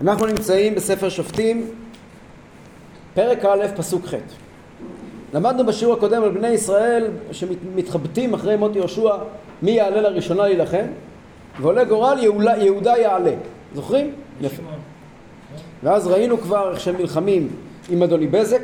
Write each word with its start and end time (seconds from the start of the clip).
אנחנו 0.00 0.26
נמצאים 0.26 0.74
בספר 0.74 1.08
שופטים, 1.08 1.70
פרק 3.14 3.44
א', 3.44 3.66
פסוק 3.76 4.06
ח'. 4.06 4.14
למדנו 5.34 5.66
בשיעור 5.66 5.94
הקודם 5.94 6.22
על 6.22 6.30
בני 6.30 6.48
ישראל 6.48 7.06
שמתחבטים 7.32 8.34
אחרי 8.34 8.56
מות 8.56 8.76
יהושע 8.76 9.16
מי 9.62 9.70
יעלה 9.70 10.00
לראשונה 10.00 10.42
להילחם 10.42 10.84
ועולה 11.60 11.84
גורל 11.84 12.18
יהודה, 12.22 12.56
יהודה 12.56 12.98
יעלה. 12.98 13.32
זוכרים? 13.74 14.12
יפה. 14.40 14.62
ואז 15.82 16.06
ראינו 16.06 16.38
כבר 16.38 16.70
איך 16.70 16.80
שהם 16.80 16.96
נלחמים 16.98 17.48
עם 17.88 18.02
אדוני 18.02 18.26
בזק, 18.26 18.62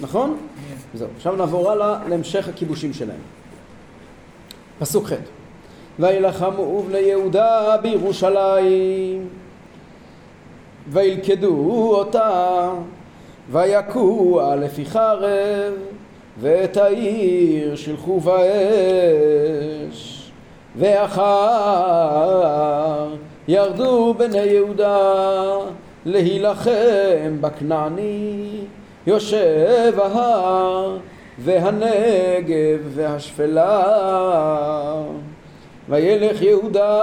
נכון? 0.00 0.36
זהו. 0.94 1.08
עכשיו 1.16 1.36
נעבור 1.36 1.70
הלאה 1.70 1.98
להמשך 2.08 2.48
הכיבושים 2.48 2.92
שלהם. 2.92 3.20
פסוק 4.78 5.06
ח' 5.06 5.12
וילחמו 5.98 6.82
בני 6.82 6.98
יהודה 6.98 7.76
בירושלים 7.82 9.28
וילכדו 10.90 11.94
אותה 11.94 12.70
ויכוה 13.50 14.56
לפי 14.56 14.84
חרב 14.84 15.72
ואת 16.40 16.76
העיר 16.76 17.76
שלחו 17.76 18.20
באש. 18.20 20.14
ואחר 20.76 22.28
ירדו 23.48 24.14
בני 24.18 24.38
יהודה 24.38 25.58
להילחם 26.06 27.36
בכנעני 27.40 28.60
יושב 29.06 29.92
ההר 30.02 30.96
והנגב 31.38 32.80
והשפלה. 32.94 33.82
וילך 35.88 36.42
יהודה 36.42 37.02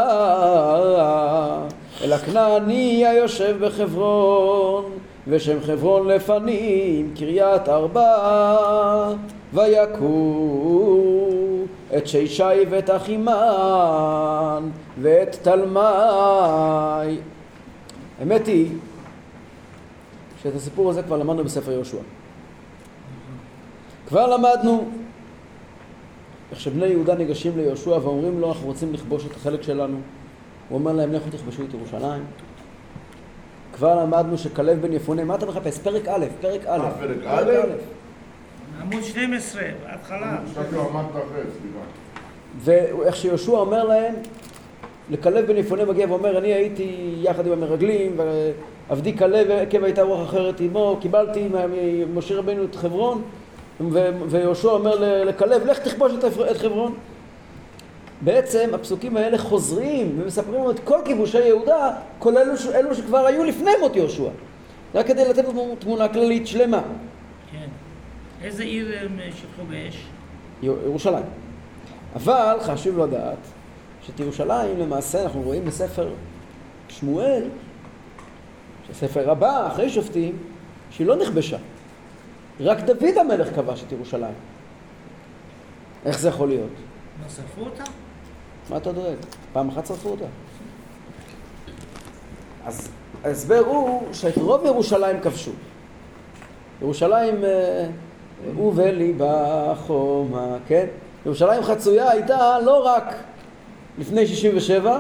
אל 2.06 2.14
הכנעני 2.14 3.06
היושב 3.06 3.66
בחברון 3.66 4.86
ושם 5.28 5.58
חברון 5.62 6.08
לפנים 6.08 7.14
קריית 7.16 7.70
ארבע 7.70 9.14
ויכו 9.54 11.30
את 11.98 12.08
שישי 12.08 12.44
ואת 12.70 12.90
אחימן 12.90 14.70
ואת 15.02 15.36
תלמי. 15.42 15.80
האמת 18.20 18.48
היא 18.48 18.72
שאת 20.44 20.56
הסיפור 20.56 20.90
הזה 20.90 21.04
כבר 21.04 21.18
למדנו 21.18 21.44
בספר 21.44 21.72
יהושע. 21.72 21.98
כבר 24.08 24.38
למדנו 24.38 24.86
איך 26.52 26.60
שבני 26.60 26.86
יהודה 26.86 27.16
ניגשים 27.16 27.58
ליהושע 27.58 27.90
ואומרים 27.90 28.42
לו 28.42 28.48
אנחנו 28.48 28.68
רוצים 28.68 28.94
לכבוש 28.94 29.26
את 29.26 29.36
החלק 29.36 29.62
שלנו 29.62 29.98
הוא 30.70 30.80
אומר 30.80 30.92
להם 30.92 31.14
לכו 31.14 31.30
תכבשו 31.30 31.64
את 31.70 31.74
ירושלים 31.74 32.24
כבר 33.76 33.96
למדנו 34.04 34.38
שכלב 34.38 34.82
בן 34.82 34.94
יפונה, 34.94 35.24
מה 35.24 35.36
אתה 35.36 35.46
מחפש? 35.46 35.80
פרק 35.80 36.08
א', 36.08 36.26
פרק 36.42 36.66
א'. 36.66 36.82
אה, 36.82 36.92
פרק 36.92 37.18
א'? 37.26 37.52
עמוד 38.82 39.04
12, 39.04 39.62
בהתחלה. 39.84 40.38
ואיך 42.64 43.16
שיהושע 43.16 43.52
אומר 43.52 43.84
להם, 43.84 44.14
לכלב 45.10 45.46
בן 45.48 45.58
יפונה 45.58 45.86
מגיע 45.86 46.08
ואומר, 46.10 46.38
אני 46.38 46.54
הייתי 46.54 47.16
יחד 47.22 47.48
עם 47.48 47.52
המרגלים, 47.52 48.18
ועבדי 48.90 49.18
כלב 49.18 49.52
עקב 49.52 49.84
הייתה 49.84 50.02
רוח 50.02 50.30
אחרת 50.30 50.60
עמו, 50.60 50.98
קיבלתי 51.02 51.48
ממשה 51.50 52.36
רבינו 52.36 52.64
את 52.64 52.76
חברון, 52.76 53.22
ויהושע 54.30 54.70
אומר 54.70 55.24
לכלב, 55.26 55.66
לך 55.66 55.80
תכבוש 55.80 56.14
את 56.52 56.58
חברון. 56.58 56.94
בעצם 58.22 58.70
הפסוקים 58.74 59.18
האלה 59.18 59.38
חוזרים 59.38 60.20
ומספרים 60.22 60.54
לנו 60.54 60.72
את 60.72 60.80
כל 60.80 61.00
כיבושי 61.06 61.48
יהודה, 61.48 61.92
כולל 62.20 62.38
אלו, 62.38 62.54
אלו 62.74 62.96
שכבר 62.96 63.26
היו 63.26 63.44
לפני 63.44 63.72
מות 63.80 63.96
יהושע. 63.96 64.30
רק 64.96 65.08
כדי 65.08 65.30
לתת 65.30 65.48
לנו 65.48 65.76
תמונה 65.80 66.08
כללית 66.08 66.48
שלמה. 66.48 66.82
כן. 67.52 67.68
איזה 68.42 68.64
עיר 68.64 69.00
הם 69.02 69.20
שטחו 69.32 69.66
באש? 69.70 70.06
ירושלים. 70.64 71.26
אבל 72.16 72.58
חשוב 72.62 73.00
לדעת 73.00 73.38
שאת 74.02 74.20
ירושלים 74.20 74.80
למעשה 74.80 75.24
אנחנו 75.24 75.42
רואים 75.42 75.66
בספר 75.66 76.10
שמואל, 76.90 77.44
שספר 78.88 79.32
הבא, 79.32 79.68
אחרי 79.68 79.90
שופטים, 79.90 80.38
שהיא 80.92 81.08
לא 81.08 81.16
נכבשה. 81.16 81.58
רק 82.60 82.80
דוד 82.80 83.18
המלך 83.18 83.56
כבש 83.56 83.84
את 83.84 83.92
ירושלים. 83.92 84.34
איך 86.06 86.20
זה 86.20 86.28
יכול 86.28 86.48
להיות? 86.48 86.70
שרפו 87.36 87.62
אותה? 87.62 87.84
מה 88.70 88.78
אתה 88.78 88.92
דואג? 88.92 89.16
פעם 89.54 89.70
אחת 89.70 89.86
שרפו 89.86 90.10
אותה. 90.10 90.26
אז 92.66 92.90
ההסבר 93.24 93.64
הוא 93.66 94.04
שאת 94.14 94.38
רוב 94.38 94.66
ירושלים 94.66 95.20
כבשו. 95.20 95.52
ירושלים 96.82 97.44
אה, 97.44 97.86
ובליבה 98.58 99.74
חומה, 99.86 100.58
כן? 100.68 100.86
ירושלים 101.26 101.64
חצויה 101.64 102.12
הייתה 102.12 102.60
לא 102.60 102.86
רק 102.86 103.16
לפני 103.98 104.28
67, 104.28 105.00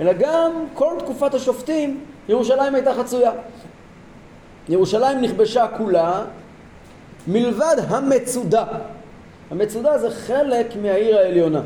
אלא 0.00 0.12
גם 0.12 0.52
כל 0.74 0.94
תקופת 0.98 1.34
השופטים 1.34 2.00
ירושלים 2.28 2.74
הייתה 2.74 2.94
חצויה. 2.94 3.32
ירושלים 4.68 5.20
נכבשה 5.20 5.66
כולה 5.76 6.24
מלבד 7.26 7.76
המצודה. 7.88 8.64
המצודה 9.50 9.98
זה 9.98 10.10
חלק 10.10 10.66
מהעיר 10.82 11.18
העליונה. 11.18 11.60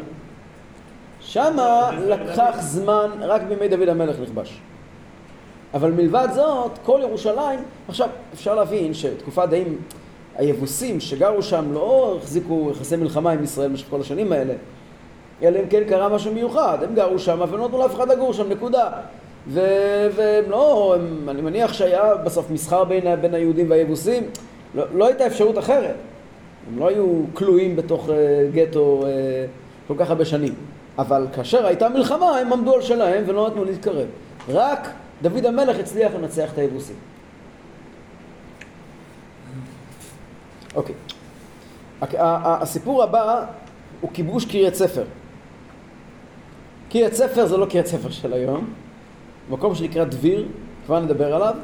שמה 1.25 1.91
לקח 2.07 2.57
זמן, 2.61 3.11
רק 3.21 3.43
בימי 3.43 3.69
דוד 3.69 3.89
המלך 3.89 4.17
נכבש. 4.23 4.61
אבל 5.75 5.91
מלבד 5.91 6.29
זאת, 6.35 6.71
כל 6.85 7.01
ירושלים, 7.03 7.61
עכשיו 7.89 8.09
אפשר 8.35 8.55
להבין 8.55 8.95
שתקופת 8.95 9.49
די 9.49 9.65
היבוסים 10.37 11.01
שגרו 11.01 11.43
שם 11.43 11.73
לא 11.73 12.17
החזיקו 12.19 12.71
יחסי 12.71 12.97
מלחמה 12.97 13.31
עם 13.31 13.45
ישראל 13.45 13.69
במשך 13.69 13.87
כל 13.91 14.01
השנים 14.01 14.33
האלה, 14.33 14.55
אלא 15.43 15.59
אם 15.59 15.67
כן 15.71 15.83
קרה 15.89 16.09
משהו 16.09 16.33
מיוחד, 16.33 16.79
הם 16.83 16.95
גרו 16.95 17.19
שם 17.19 17.41
ולא 17.51 17.65
נתנו 17.67 17.79
לאף 17.79 17.95
אחד 17.95 18.09
לגור 18.09 18.33
שם, 18.33 18.49
נקודה. 18.49 18.91
ו- 19.49 20.09
והם 20.15 20.51
לא, 20.51 20.95
הם, 20.99 21.29
אני 21.29 21.43
מניח 21.43 21.73
שהיה 21.73 22.15
בסוף 22.15 22.51
מסחר 22.51 22.85
בין, 22.85 23.21
בין 23.21 23.35
היהודים 23.35 23.71
והיבוסים, 23.71 24.23
לא, 24.75 24.85
לא 24.95 25.07
הייתה 25.07 25.27
אפשרות 25.27 25.59
אחרת. 25.59 25.97
הם 26.73 26.79
לא 26.79 26.89
היו 26.89 27.23
כלואים 27.35 27.77
בתוך 27.77 28.09
uh, 28.09 28.13
גטו 28.55 29.03
uh, 29.03 29.89
כל 29.89 29.95
כך 29.99 30.11
הרבה 30.11 30.25
שנים. 30.25 30.55
אבל 30.99 31.27
כאשר 31.33 31.67
הייתה 31.67 31.89
מלחמה 31.89 32.39
הם 32.39 32.53
עמדו 32.53 32.75
על 32.75 32.83
שלהם 32.83 33.25
ולא 33.27 33.49
נתנו 33.49 33.65
להתקרב. 33.65 34.07
רק 34.49 34.89
דוד 35.23 35.47
המלך 35.47 35.79
הצליח 35.79 36.13
לנצח 36.15 36.53
את 36.53 36.59
היבוסים. 36.59 36.97
אוקיי. 40.75 40.95
הסיפור 42.01 43.03
הבא 43.03 43.47
הוא 44.01 44.11
כיבוש 44.13 44.45
קריית 44.45 44.75
ספר. 44.75 45.05
קריית 46.91 47.15
ספר 47.15 47.47
זה 47.47 47.57
לא 47.57 47.67
קריית 47.67 47.87
ספר 47.87 48.11
של 48.11 48.33
היום, 48.33 48.75
מקום 49.51 49.75
שנקרא 49.75 50.05
דביר, 50.05 50.49
כבר 50.87 51.01
נדבר 51.01 51.35
עליו, 51.35 51.55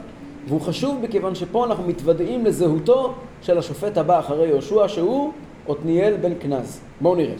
והוא 0.48 0.60
חשוב 0.60 1.00
מכיוון 1.02 1.34
שפה 1.34 1.64
אנחנו 1.64 1.84
מתוודעים 1.84 2.44
לזהותו 2.44 3.14
של 3.42 3.58
השופט 3.58 3.96
הבא 3.96 4.18
אחרי 4.18 4.46
יהושע 4.48 4.88
שהוא 4.88 5.32
עתניאל 5.68 6.16
בן 6.16 6.32
כנז. 6.40 6.80
בואו 7.00 7.14
נראה. 7.14 7.34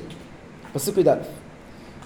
פסוק 0.73 0.99
י"א 0.99 1.40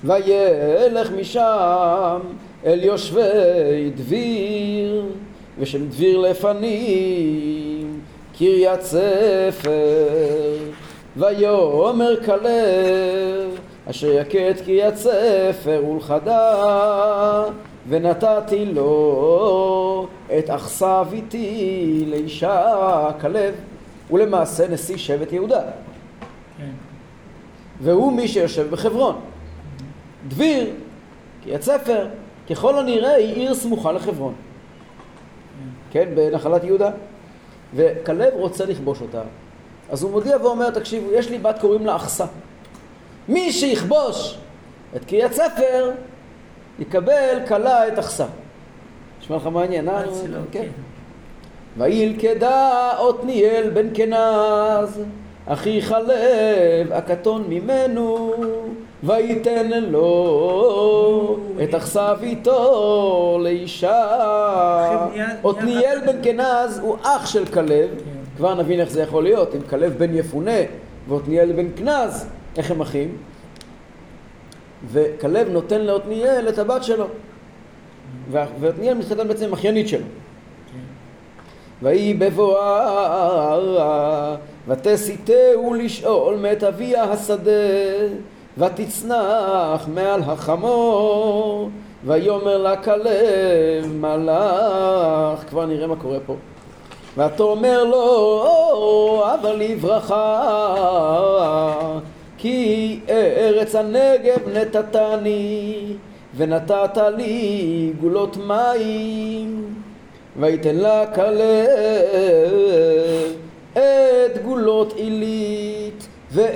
וילך 0.04 1.10
משם 1.20 2.20
אל 2.66 2.84
יושבי 2.84 3.90
דביר, 3.94 5.04
ושם 5.58 5.88
דביר 5.88 6.18
לפנים, 6.20 8.00
קריית 8.38 8.82
ספר. 8.82 10.56
ויאמר 11.16 12.24
כלב, 12.24 13.58
אשר 13.90 14.12
יכה 14.12 14.50
את 14.50 14.60
קריית 14.60 14.96
ספר 14.96 15.82
ולחדה, 15.90 17.44
ונתתי 17.88 18.64
לו 18.64 20.06
את 20.38 20.50
אכסה 20.50 21.04
ביתי 21.04 22.04
לאישה 22.06 23.10
כלב, 23.20 23.54
ולמעשה 24.10 24.68
נשיא 24.68 24.96
שבט 24.96 25.32
יהודה. 25.32 25.60
כן. 26.58 26.70
והוא 27.80 28.12
מי 28.12 28.28
שיושב 28.28 28.70
בחברון. 28.70 29.33
דביר, 30.28 30.74
קריית 31.44 31.62
ספר, 31.62 32.06
ככל 32.50 32.78
הנראה 32.78 33.14
היא 33.14 33.34
עיר 33.34 33.54
סמוכה 33.54 33.92
לחברון. 33.92 34.34
כן, 35.90 36.08
בנחלת 36.14 36.64
יהודה. 36.64 36.90
וכלב 37.74 38.32
רוצה 38.34 38.66
לכבוש 38.66 39.00
אותה. 39.00 39.22
אז 39.90 40.02
הוא 40.02 40.10
מודיע 40.10 40.36
ואומר, 40.42 40.70
תקשיבו, 40.70 41.12
יש 41.12 41.30
לי 41.30 41.38
בת 41.38 41.58
קוראים 41.60 41.86
לה 41.86 41.96
אחסה. 41.96 42.24
מי 43.28 43.52
שיכבוש 43.52 44.38
את 44.96 45.04
קריית 45.04 45.32
ספר, 45.32 45.90
יקבל 46.78 47.38
כלה 47.48 47.88
את 47.88 47.98
אחסה. 47.98 48.26
נשמע 49.20 49.36
לך 49.36 49.46
מעניין, 49.46 49.88
אה? 49.88 50.02
כן. 50.50 50.66
וילכדה 51.78 52.90
עתניאל 53.08 53.70
בן 53.70 53.88
כנז, 53.94 55.00
אחי 55.46 55.82
חלב, 55.82 56.92
הקטון 56.92 57.44
ממנו, 57.48 58.34
וייתן 59.04 59.82
לו 59.82 61.38
את 61.62 61.74
אכסה 61.74 62.14
ביתו 62.14 63.38
לאישה. 63.42 64.06
עתניאל 65.44 65.98
בן 66.06 66.16
כנז 66.22 66.78
הוא 66.78 66.96
אח 67.02 67.26
של 67.26 67.44
כלב, 67.46 67.88
כבר 68.36 68.54
נבין 68.54 68.80
איך 68.80 68.90
זה 68.90 69.02
יכול 69.02 69.22
להיות, 69.22 69.54
אם 69.54 69.60
כלב 69.70 69.94
בן 69.98 70.14
יפונה 70.14 70.60
ועתניאל 71.08 71.52
בן 71.52 71.66
כנז, 71.76 72.26
איך 72.56 72.70
הם 72.70 72.80
אחים? 72.80 73.16
וכלב 74.92 75.48
נותן 75.48 75.80
לעתניאל 75.80 76.48
את 76.48 76.58
הבת 76.58 76.84
שלו. 76.84 77.06
ועתניאל 78.30 78.94
מתחתן 78.94 79.28
בעצם 79.28 79.44
עם 79.44 79.52
אחיינית 79.52 79.88
שלו. 79.88 80.06
ויהי 81.82 82.14
בבואה 82.14 83.56
ותסיתהו 84.68 85.74
לשאול 85.74 86.36
מאת 86.36 86.64
אביה 86.64 87.04
השדה 87.04 87.50
ותצנח 88.58 89.88
מעל 89.94 90.20
החמור 90.26 91.70
ויאמר 92.04 92.58
לה 92.58 92.76
כלב 92.76 93.92
מלאך 94.00 95.44
כבר 95.48 95.66
נראה 95.66 95.86
מה 95.86 95.96
קורה 95.96 96.18
פה. 96.26 96.36
ותאמר 97.16 97.84
לו 97.84 99.24
אבל 99.34 99.56
לברכה 99.56 100.44
כי 102.38 103.00
ארץ 103.08 103.74
הנגב 103.74 104.48
נתתני 104.52 105.86
ונתת 106.36 106.98
לי 107.16 107.92
גולות 108.00 108.36
מים. 108.36 109.74
ויתן 110.36 110.76
לה 110.76 111.06
כלב 111.14 111.34
את 113.72 114.42
גולות 114.44 114.92
עילית 114.92 116.08
ואת 116.30 116.54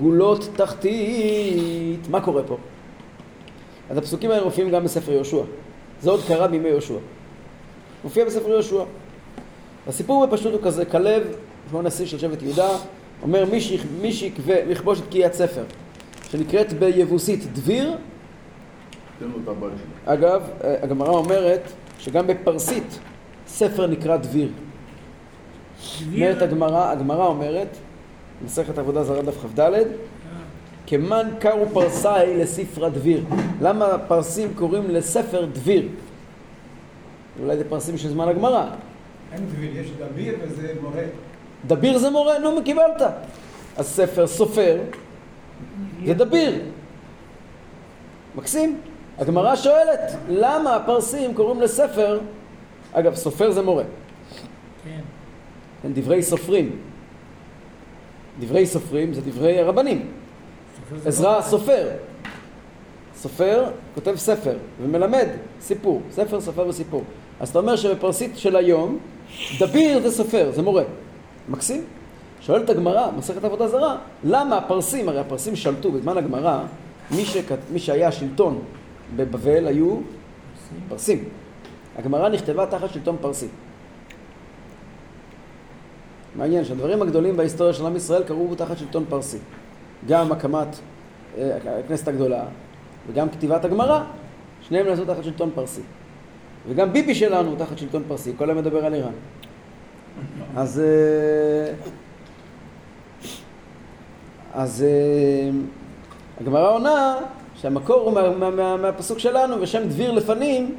גולות 0.00 0.48
תחתית. 0.56 2.08
מה 2.10 2.20
קורה 2.20 2.42
פה? 2.42 2.56
אז 3.90 3.98
הפסוקים 3.98 4.30
האלה 4.30 4.44
מופיעים 4.44 4.70
גם 4.70 4.84
בספר 4.84 5.12
יהושע. 5.12 5.42
זה 6.02 6.10
עוד 6.10 6.20
קרה 6.28 6.48
בימי 6.48 6.68
יהושע. 6.68 6.94
מופיע 8.04 8.24
בספר 8.24 8.48
יהושע. 8.48 8.84
הסיפור 9.88 10.26
בפשוט 10.26 10.52
הוא 10.52 10.60
כזה, 10.62 10.84
כלב, 10.84 11.22
כמו 11.70 11.82
נשיא 11.82 12.06
של 12.06 12.18
שבט 12.18 12.42
יהודה, 12.42 12.68
אומר 13.22 13.44
מי 14.00 14.12
שיקווה 14.12 14.64
לכבוש 14.64 14.98
את 15.00 15.04
קריית 15.10 15.34
ספר, 15.34 15.62
שנקראת 16.30 16.72
ביבוסית 16.72 17.52
דביר. 17.52 17.96
אגב, 20.04 20.42
הגמרא 20.82 21.10
אומרת 21.10 21.60
שגם 21.98 22.26
בפרסית 22.26 22.98
ספר 23.46 23.86
נקרא 23.86 24.16
דביר. 24.16 24.48
אומרת 26.14 26.42
הגמרא, 26.42 26.90
הגמרא 26.90 27.26
אומרת, 27.26 27.76
מסכת 28.44 28.78
עבודה 28.78 29.04
זרה 29.04 29.22
דף 29.22 29.36
כ"ד, 29.42 29.70
כמן 30.86 31.28
קרו 31.38 31.66
פרסאי 31.72 32.36
לספרא 32.36 32.88
דביר. 32.88 33.24
למה 33.60 33.98
פרסים 34.08 34.54
קוראים 34.54 34.90
לספר 34.90 35.44
דביר? 35.44 35.88
אולי 37.42 37.56
זה 37.56 37.64
פרסים 37.68 37.98
של 37.98 38.08
זמן 38.08 38.28
הגמרא. 38.28 38.66
אין 39.32 39.46
דביר, 39.46 39.76
יש 39.76 39.90
דביר 39.90 40.34
וזה 40.42 40.72
מורה. 40.82 41.02
דביר 41.66 41.98
זה 41.98 42.10
מורה, 42.10 42.38
נו, 42.38 42.64
קיבלת. 42.64 43.02
הספר 43.76 44.26
סופר 44.26 44.78
זה 46.06 46.14
דביר. 46.14 46.60
מקסים? 48.36 48.80
הגמרא 49.18 49.56
שואלת, 49.56 50.00
למה 50.28 50.76
הפרסים 50.76 51.34
קוראים 51.34 51.60
לספר, 51.60 52.20
אגב, 52.92 53.14
סופר 53.14 53.50
זה 53.50 53.62
מורה. 53.62 53.84
כן, 55.82 55.92
דברי 55.92 56.22
סופרים. 56.22 56.76
דברי 58.40 58.66
סופרים 58.66 59.14
זה 59.14 59.20
דברי 59.20 59.60
הרבנים. 59.60 60.06
עזרא 61.06 61.38
הסופר. 61.38 61.88
סופר 63.16 63.64
כותב 63.94 64.16
ספר 64.16 64.56
ומלמד 64.82 65.26
סיפור, 65.60 66.02
ספר, 66.10 66.40
סופר 66.40 66.66
וסיפור. 66.68 67.04
אז 67.40 67.48
אתה 67.48 67.58
אומר 67.58 67.76
שבפרסית 67.76 68.38
של 68.38 68.56
היום, 68.56 68.98
דביר 69.58 70.00
זה 70.00 70.10
סופר, 70.10 70.50
זה 70.54 70.62
מורה. 70.62 70.82
מקסים? 71.48 71.84
שואלת 72.40 72.70
הגמרא, 72.70 73.10
מסכת 73.16 73.44
עבודה 73.44 73.68
זרה, 73.68 73.96
למה 74.24 74.56
הפרסים, 74.56 75.08
הרי 75.08 75.20
הפרסים 75.20 75.56
שלטו 75.56 75.92
בזמן 75.92 76.18
הגמרא, 76.18 76.62
מי, 77.10 77.24
שכת, 77.24 77.58
מי 77.72 77.78
שהיה 77.78 78.12
שלטון 78.12 78.62
בבבל 79.16 79.66
היו 79.66 79.96
פרסים. 80.88 81.24
הגמרא 81.98 82.28
נכתבה 82.28 82.66
תחת 82.66 82.90
שלטון 82.90 83.16
פרסי. 83.20 83.46
מעניין 86.34 86.64
שהדברים 86.64 87.02
הגדולים 87.02 87.36
בהיסטוריה 87.36 87.72
של 87.72 87.86
עם 87.86 87.96
ישראל 87.96 88.22
קרו 88.22 88.54
תחת 88.54 88.78
שלטון 88.78 89.04
פרסי. 89.08 89.38
גם 90.08 90.32
הקמת 90.32 90.68
אה, 91.38 91.56
הכנסת 91.84 92.08
הגדולה 92.08 92.44
וגם 93.08 93.28
כתיבת 93.28 93.64
הגמרא, 93.64 94.02
שניהם 94.68 94.86
נעשו 94.86 95.04
תחת 95.04 95.24
שלטון 95.24 95.50
פרסי. 95.54 95.80
וגם 96.68 96.92
ביבי 96.92 97.14
שלנו 97.14 97.56
תחת 97.56 97.78
שלטון 97.78 98.02
פרסי, 98.08 98.32
כל 98.38 98.50
היום 98.50 98.58
מדבר 98.58 98.84
על 98.86 98.94
איראן. 98.94 99.12
אז... 100.56 100.80
אה, 100.80 101.74
אז 104.54 104.84
אה, 104.88 105.50
הגמרא 106.40 106.70
עונה 106.70 107.16
שהמקור 107.54 108.00
הוא 108.00 108.12
מה, 108.12 108.30
מה, 108.30 108.50
מה, 108.50 108.76
מהפסוק 108.76 109.18
שלנו, 109.18 109.60
ושם 109.60 109.88
דביר 109.88 110.12
לפנים, 110.12 110.74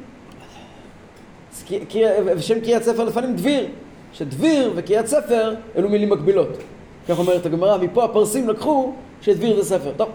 ושם 2.36 2.60
קריאת 2.60 2.82
ספר 2.82 3.04
לפנים 3.04 3.36
דביר, 3.36 3.68
שדביר 4.12 4.72
וקריאת 4.76 5.06
ספר 5.06 5.54
אלו 5.76 5.88
מילים 5.88 6.10
מקבילות. 6.10 6.48
כך 7.08 7.18
אומרת 7.18 7.46
הגמרא, 7.46 7.78
מפה 7.78 8.04
הפרסים 8.04 8.48
לקחו 8.48 8.92
שדביר 9.20 9.62
זה 9.62 9.68
ספר. 9.68 9.92
טוב, 9.96 10.08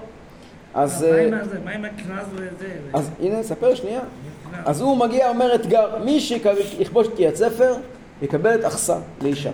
אז... 0.73 1.05
מה 1.65 1.71
עם 1.71 1.85
הכנז 1.85 2.27
וזה? 2.33 2.67
אז 2.93 3.09
הנה, 3.19 3.43
ספר 3.43 3.75
שנייה. 3.75 4.01
אז 4.65 4.81
הוא 4.81 4.97
מגיע, 4.97 5.29
אומר 5.29 5.55
אתגר, 5.55 6.03
מי 6.05 6.19
שיכבוש 6.19 7.07
את 7.07 7.15
קריאת 7.15 7.35
ספר, 7.35 7.75
יקבל 8.21 8.59
את 8.59 8.65
אחסה 8.65 8.97
לאישה. 9.21 9.51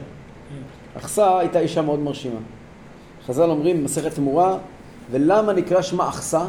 אחסה 0.98 1.40
הייתה 1.40 1.60
אישה 1.60 1.82
מאוד 1.82 2.00
מרשימה. 2.00 2.40
חז"ל 3.28 3.50
אומרים 3.50 3.78
במסכת 3.82 4.14
תמורה, 4.16 4.58
ולמה 5.12 5.54
נקרא 5.54 5.82
שמה 5.82 6.10
אחסה? 6.10 6.46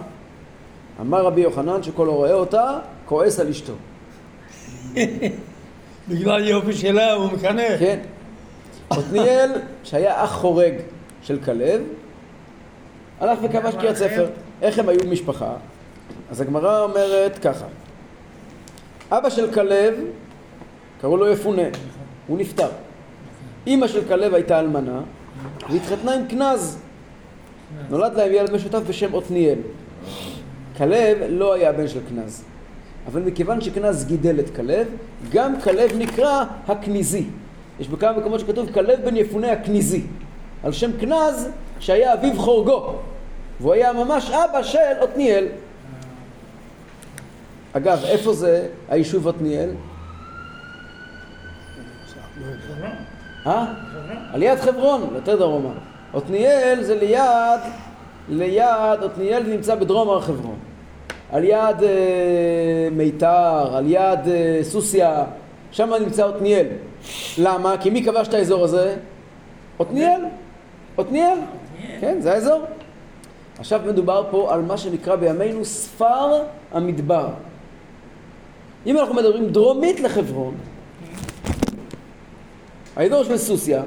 אמר 1.00 1.24
רבי 1.24 1.40
יוחנן 1.40 1.82
שכל 1.82 2.08
הרואה 2.08 2.32
אותה, 2.32 2.78
כועס 3.06 3.40
על 3.40 3.48
אשתו. 3.48 3.72
בגלל 6.08 6.48
יופי 6.48 6.72
שלה 6.72 7.12
הוא 7.12 7.32
מקנא. 7.32 7.78
כן. 7.78 7.98
עתניאל, 8.90 9.50
שהיה 9.84 10.24
אח 10.24 10.32
חורג 10.34 10.74
של 11.22 11.38
כלב, 11.44 11.82
הלך 13.20 13.38
וכבש 13.42 13.74
קריאת 13.74 13.96
ספר. 13.96 14.26
איך 14.62 14.78
הם 14.78 14.88
היו 14.88 15.00
משפחה? 15.10 15.54
אז 16.30 16.40
הגמרא 16.40 16.82
אומרת 16.82 17.38
ככה: 17.38 17.66
אבא 19.10 19.30
של 19.30 19.52
כלב, 19.52 19.94
קראו 21.00 21.16
לו 21.16 21.28
יפונה, 21.28 21.62
הוא 22.26 22.38
נפטר. 22.38 22.68
אימא 23.66 23.86
של 23.86 24.08
כלב 24.08 24.34
הייתה 24.34 24.60
אלמנה, 24.60 25.00
והתחתנה 25.70 26.14
עם 26.14 26.28
כנז. 26.28 26.78
נולד 27.90 28.14
להם 28.14 28.32
ילד 28.32 28.52
משותף 28.52 28.80
בשם 28.88 29.14
עתניאל. 29.14 29.58
כלב 30.76 31.18
לא 31.28 31.54
היה 31.54 31.72
בן 31.72 31.88
של 31.88 32.00
כנז. 32.08 32.44
אבל 33.06 33.22
מכיוון 33.22 33.60
שכנז 33.60 34.04
גידל 34.04 34.40
את 34.40 34.56
כלב, 34.56 34.86
גם 35.30 35.60
כלב 35.60 35.90
נקרא 35.98 36.44
הכניזי. 36.68 37.24
יש 37.80 37.88
בכמה 37.88 38.12
מקומות 38.12 38.40
שכתוב 38.40 38.72
כלב 38.72 39.00
בן 39.04 39.16
יפונה 39.16 39.52
הכניזי. 39.52 40.02
על 40.64 40.72
שם 40.72 40.90
כנז 41.00 41.48
שהיה 41.80 42.14
אביו 42.14 42.36
חורגו. 42.36 42.98
והוא 43.60 43.74
היה 43.74 43.92
ממש 43.92 44.30
אבא 44.30 44.62
של 44.62 44.78
עתניאל. 45.00 45.46
אגב, 47.72 48.04
איפה 48.04 48.32
זה 48.32 48.68
היישוב 48.88 49.28
עתניאל? 49.28 49.70
אה? 53.46 53.64
על 54.32 54.42
יד 54.42 54.58
חברון, 54.58 55.10
יותר 55.14 55.36
דרומה. 55.36 55.72
עתניאל 56.14 56.78
זה 56.82 56.94
ליד, 56.94 57.60
ליד, 58.28 59.04
עתניאל 59.04 59.42
נמצא 59.42 59.74
בדרום 59.74 60.08
הר 60.08 60.20
חברון. 60.20 60.58
על 61.34 61.44
יד 61.44 61.82
אה, 61.82 62.88
מיתר, 62.92 63.76
על 63.76 63.84
יד 63.86 64.28
אה, 64.28 64.58
סוסיא, 64.62 65.08
שם 65.72 65.92
נמצא 66.00 66.28
עתניאל. 66.28 66.66
למה? 67.38 67.76
כי 67.80 67.90
מי 67.90 68.04
כבש 68.04 68.28
את 68.28 68.34
האזור 68.34 68.64
הזה? 68.64 68.96
עתניאל. 69.78 70.20
עתניאל. 70.98 71.38
כן, 72.00 72.20
זה 72.20 72.32
האזור. 72.32 72.62
עכשיו 73.58 73.80
מדובר 73.86 74.26
פה 74.30 74.54
על 74.54 74.62
מה 74.62 74.76
שנקרא 74.76 75.16
בימינו 75.16 75.64
ספר 75.64 76.42
המדבר. 76.72 77.28
אם 78.86 78.98
אנחנו 78.98 79.14
מדברים 79.14 79.48
דרומית 79.48 80.00
לחברון, 80.00 80.54
האזור 82.96 83.24
של 83.24 83.38
סוסיא 83.38 83.80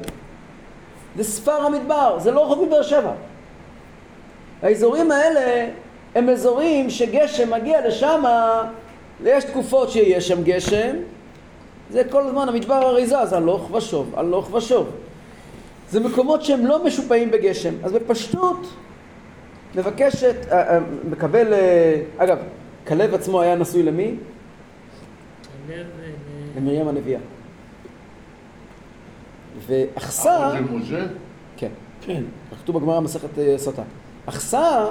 זה 1.15 1.23
ספר 1.23 1.51
המדבר, 1.51 2.19
זה 2.19 2.31
לא 2.31 2.51
רחוק 2.51 2.67
מבאר 2.67 2.81
שבע. 2.81 3.11
האזורים 4.61 5.11
האלה 5.11 5.69
הם 6.17 6.29
אזורים 6.29 6.89
שגשם 6.89 7.53
מגיע 7.53 7.87
לשם, 7.87 8.23
יש 9.23 9.43
תקופות 9.43 9.89
שיש 9.89 10.27
שם 10.27 10.43
גשם, 10.43 10.95
זה 11.89 12.03
כל 12.09 12.21
הזמן 12.27 12.49
המדבר 12.49 12.73
הרי 12.73 13.07
זז, 13.07 13.33
הלוך 13.33 13.71
ושוב, 13.71 14.13
הלוך 14.15 14.53
ושוב. 14.53 14.89
זה 15.89 15.99
מקומות 15.99 16.43
שהם 16.43 16.65
לא 16.65 16.85
משופעים 16.85 17.31
בגשם, 17.31 17.73
אז 17.83 17.91
בפשטות 17.91 18.67
מבקשת, 19.75 20.35
אה, 20.51 20.69
אה, 20.69 20.79
מקבל, 21.09 21.53
אה, 21.53 22.01
אגב, 22.17 22.37
כלב 22.87 23.13
עצמו 23.13 23.41
היה 23.41 23.55
נשוי 23.55 23.83
למי? 23.83 24.15
למרים 26.57 26.87
הנביאה. 26.87 27.19
ואחסה, 29.67 30.47
אחות 30.47 30.57
של 30.57 30.73
משה? 30.73 31.05
כן, 31.57 31.69
כן. 32.01 32.23
כתוב 32.63 32.77
בגמרא 32.77 32.99
מסכת 32.99 33.29
סוטה. 33.57 33.83
אחסה 34.25 34.85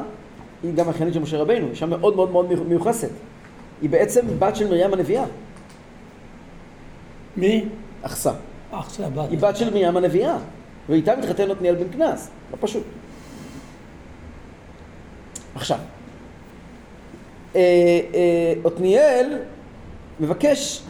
היא 0.63 0.75
גם 0.75 0.89
אחיינית 0.89 1.15
של 1.15 1.21
משה 1.21 1.39
רבינו, 1.39 1.71
אישה 1.71 1.87
מאוד 1.87 2.17
מאוד 2.17 2.31
מאוד 2.31 2.69
מיוחסת. 2.69 3.11
היא 3.83 3.91
בעצם 3.91 4.21
בת 4.39 4.57
של 4.57 4.69
מרים 4.69 4.93
הנביאה, 4.95 5.25
מי? 7.37 7.65
אחסה. 8.03 8.33
אח 8.71 8.95
של 8.95 9.05
הבת. 9.05 9.31
היא 9.31 9.39
בת 9.39 9.57
של 9.57 9.71
מרים 9.71 9.97
הנביאה, 9.97 10.37
ואיתה 10.89 11.17
מתחתן 11.17 11.51
עתניאל 11.51 11.75
בן 11.75 11.89
קנז, 11.89 12.31
לא 12.53 12.57
פשוט. 12.61 12.83
עכשיו, 15.55 15.79
אה, 17.57 17.61
אה, 18.15 18.55
עתניאל 18.65 19.39
מבקש, 20.21 20.83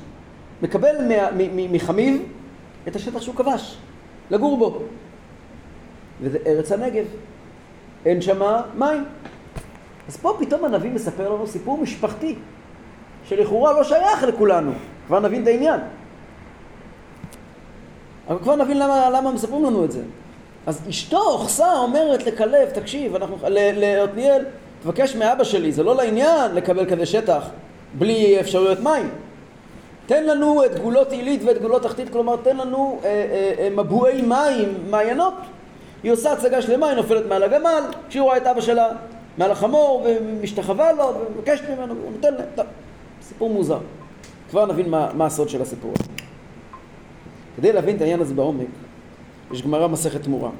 מקבל 0.62 0.96
מחמיב 1.70 2.22
את 2.88 2.96
השטח 2.96 3.20
שהוא 3.20 3.34
כבש, 3.34 3.76
לגור 4.30 4.58
בו. 4.58 4.82
וזה 6.20 6.38
ארץ 6.46 6.72
הנגב, 6.72 7.04
אין 8.06 8.20
שם 8.20 8.42
מים. 8.78 9.04
אז 10.08 10.16
פה 10.16 10.36
פתאום 10.40 10.64
הנביא 10.64 10.90
מספר 10.90 11.28
לנו 11.34 11.46
סיפור 11.46 11.78
משפחתי, 11.78 12.34
שלכאורה 13.28 13.72
לא 13.72 13.84
שייך 13.84 14.22
לכולנו, 14.22 14.72
כבר 15.06 15.20
נבין 15.20 15.42
את 15.42 15.46
העניין. 15.46 15.80
אבל 18.28 18.38
כבר 18.38 18.56
נבין 18.56 18.78
למה, 18.78 19.10
למה 19.10 19.32
מספרים 19.32 19.64
לנו 19.64 19.84
את 19.84 19.92
זה. 19.92 20.02
אז 20.66 20.80
אשתו, 20.88 21.22
אוכסה, 21.22 21.72
אומרת 21.72 22.26
לכלב, 22.26 22.70
תקשיב, 22.70 23.14
אנחנו, 23.14 23.36
לעתניאל, 23.48 24.44
תבקש 24.82 25.16
מאבא 25.16 25.44
שלי, 25.44 25.72
זה 25.72 25.82
לא 25.82 25.96
לעניין 25.96 26.54
לקבל 26.54 26.90
כזה 26.90 27.06
שטח 27.06 27.48
בלי 27.98 28.40
אפשרויות 28.40 28.80
מים. 28.80 29.10
תן 30.06 30.24
לנו 30.24 30.64
את 30.64 30.74
גבולות 30.74 31.12
עילית 31.12 31.40
ואת 31.44 31.58
גבולות 31.58 31.82
תחתית, 31.82 32.08
כלומר 32.08 32.36
תן 32.36 32.56
לנו 32.56 33.00
אה, 33.04 33.08
אה, 33.08 33.52
אה, 33.58 33.68
מבועי 33.70 34.22
מים, 34.22 34.74
מעיינות. 34.90 35.34
היא 36.02 36.12
עושה 36.12 36.32
הצגה 36.32 36.62
שלמה, 36.62 36.88
היא 36.88 36.96
נופלת 36.96 37.26
מעל 37.26 37.42
הגמל, 37.42 37.82
כשהיא 38.08 38.22
רואה 38.22 38.36
את 38.36 38.46
אבא 38.46 38.60
שלה 38.60 38.88
מעל 39.38 39.50
החמור 39.50 40.06
ומשתחווה 40.06 40.92
לו 40.92 41.14
ומבקשת 41.20 41.64
ממנו, 41.70 41.94
הוא 41.94 42.12
נותן 42.12 42.34
להם, 42.34 42.48
טוב, 42.54 42.66
סיפור 43.22 43.50
מוזר. 43.50 43.78
כבר 44.50 44.66
נבין 44.66 44.90
מה, 44.90 45.12
מה 45.14 45.26
הסוד 45.26 45.48
של 45.48 45.62
הסיפור 45.62 45.92
הזה. 45.98 46.08
כדי 47.56 47.72
להבין 47.72 47.96
את 47.96 48.00
העניין 48.00 48.20
הזה 48.20 48.34
בעומק, 48.34 48.66
יש 49.52 49.62
גמרא 49.62 49.88
מסכת 49.88 50.22
תמורה. 50.22 50.50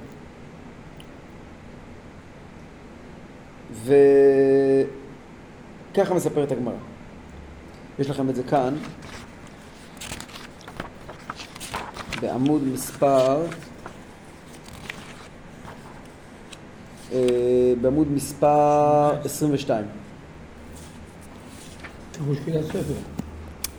וככה 5.93 6.15
מספרת 6.15 6.53
הגמרא. 6.53 6.75
יש 7.99 8.11
לכם 8.11 8.31
את 8.31 8.37
זה 8.37 8.43
כאן, 8.43 8.75
בעמוד 12.21 12.63
מספר, 12.65 13.43
אה, 13.43 13.47
בעמוד 17.81 18.13
מספר 18.13 19.17
22. 19.25 19.85
פירוש 22.13 22.39
קריאת 22.45 22.65
ספר. 22.65 22.95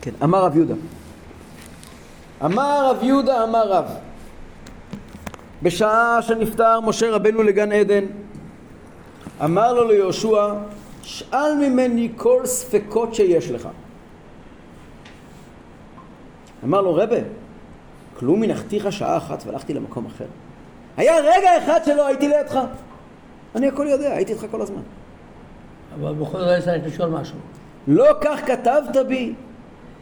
כן, 0.02 0.12
אמר 0.24 0.44
רב 0.44 0.56
יהודה. 0.56 0.74
אמר 2.46 2.90
רב 2.90 3.04
יהודה, 3.04 3.44
אמר 3.44 3.72
רב. 3.72 3.86
בשעה 5.64 6.22
שנפטר 6.22 6.80
משה 6.80 7.12
רבנו 7.12 7.44
לגן 7.44 7.72
עדן, 7.72 8.06
אמר 9.44 9.74
לו 9.74 9.88
ליהושע, 9.88 10.54
שאל 11.02 11.56
ממני 11.56 12.10
כל 12.16 12.46
ספקות 12.46 13.16
שיש 13.16 13.52
לך. 13.52 13.68
אמר 16.64 16.82
לו, 16.82 16.96
רבה, 16.96 17.18
כלום 18.20 18.44
הנחתיך 18.44 18.92
שעה 18.92 19.18
אחת 19.18 19.44
והלכתי 19.46 19.74
למקום 19.74 20.06
אחר. 20.06 20.26
היה 20.98 21.16
רגע 21.18 21.58
אחד 21.58 21.80
שלא 21.86 22.08
הייתי 22.08 22.28
לידך. 22.28 22.60
אני 23.56 23.68
הכל 23.68 23.88
יודע, 23.90 24.14
הייתי 24.14 24.34
איתך 24.34 24.46
כל 24.52 24.62
הזמן. 24.62 24.82
אבל 26.00 26.14
בכל 26.14 26.40
זאת 26.40 26.64
צריך 26.64 26.86
לשאול 26.86 27.10
משהו. 27.10 27.38
לא 27.88 28.06
כך 28.22 28.40
כתבת 28.46 28.98
בי, 29.08 29.34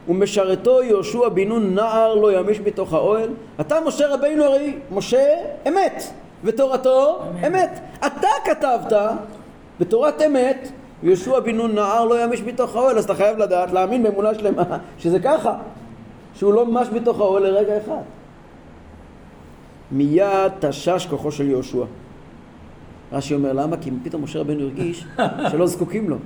ומשרתו 0.08 0.82
יהושע 0.82 1.28
בן 1.28 1.48
נון 1.48 1.74
נער 1.74 2.14
לא 2.14 2.38
ימיש 2.38 2.60
בתוך 2.60 2.92
האוהל. 2.92 3.30
אתה 3.60 3.76
משה 3.86 4.14
רבינו 4.14 4.44
הרי 4.44 4.78
משה 4.90 5.34
אמת, 5.68 6.02
ותורתו 6.44 7.22
אמת. 7.46 7.80
אתה 8.06 8.28
כתבת 8.44 8.92
בתורת 9.80 10.22
אמת, 10.22 10.68
יהושע 11.02 11.40
בן 11.40 11.56
נון 11.56 11.74
נער 11.74 12.04
לא 12.04 12.24
ימיש 12.24 12.42
בתוך 12.42 12.76
האוהל, 12.76 12.98
אז 12.98 13.04
אתה 13.04 13.14
חייב 13.14 13.38
לדעת, 13.38 13.72
להאמין 13.72 14.02
באמונה 14.02 14.34
שלמה, 14.34 14.62
שזה 14.98 15.20
ככה, 15.20 15.58
שהוא 16.34 16.54
לא 16.54 16.66
ממש 16.66 16.88
בתוך 16.88 17.20
האוהל 17.20 17.42
לרגע 17.42 17.78
אחד. 17.78 18.02
מיד 19.92 20.52
תשש 20.60 21.06
כוחו 21.10 21.32
של 21.32 21.48
יהושע. 21.48 21.84
רש"י 23.12 23.34
אומר 23.34 23.52
למה? 23.52 23.76
כי 23.76 23.90
פתאום 24.02 24.22
משה 24.24 24.40
רבינו 24.40 24.62
הרגיש 24.62 25.06
שלא 25.50 25.66
זקוקים 25.66 26.10
לו. 26.10 26.16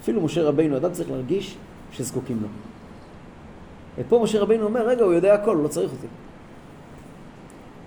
אפילו 0.00 0.20
משה 0.20 0.42
רבינו, 0.42 0.76
אדם 0.76 0.92
צריך 0.92 1.10
להרגיש 1.10 1.56
שזקוקים 1.92 2.38
לו. 2.42 2.48
ופה 3.98 4.20
משה 4.22 4.40
רבינו 4.40 4.64
אומר, 4.64 4.88
רגע, 4.88 5.04
הוא 5.04 5.12
יודע 5.12 5.34
הכל, 5.34 5.56
הוא 5.56 5.62
לא 5.62 5.68
צריך 5.68 5.92
אותי. 5.92 6.06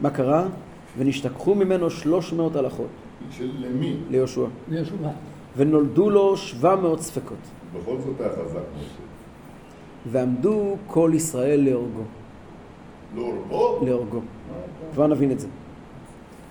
מה 0.02 0.10
קרה? 0.10 0.48
ונשתכחו 0.98 1.56
ממנו 1.56 1.90
שלוש 1.90 2.34
מאות 2.34 2.56
הלכות 2.56 2.88
של 3.32 3.52
למי? 3.60 3.98
ליהושע, 4.10 4.46
ליהושע. 4.70 4.94
ונולדו 5.58 6.10
לו 6.10 6.38
שבע 6.38 6.76
מאות 6.76 7.02
ספקות, 7.02 7.38
בכל 7.74 7.98
זאת 8.00 8.22
היה 8.22 8.30
חזק 8.30 8.60
משה. 8.78 9.02
ועמדו 10.12 10.76
כל 10.88 11.12
ישראל 11.14 11.62
להורגו, 11.62 12.04
אוrbו? 13.18 13.86
להורגו. 13.86 14.22
כבר 14.94 15.08
נבין 15.08 15.32
את 15.32 15.40
זה. 15.40 15.48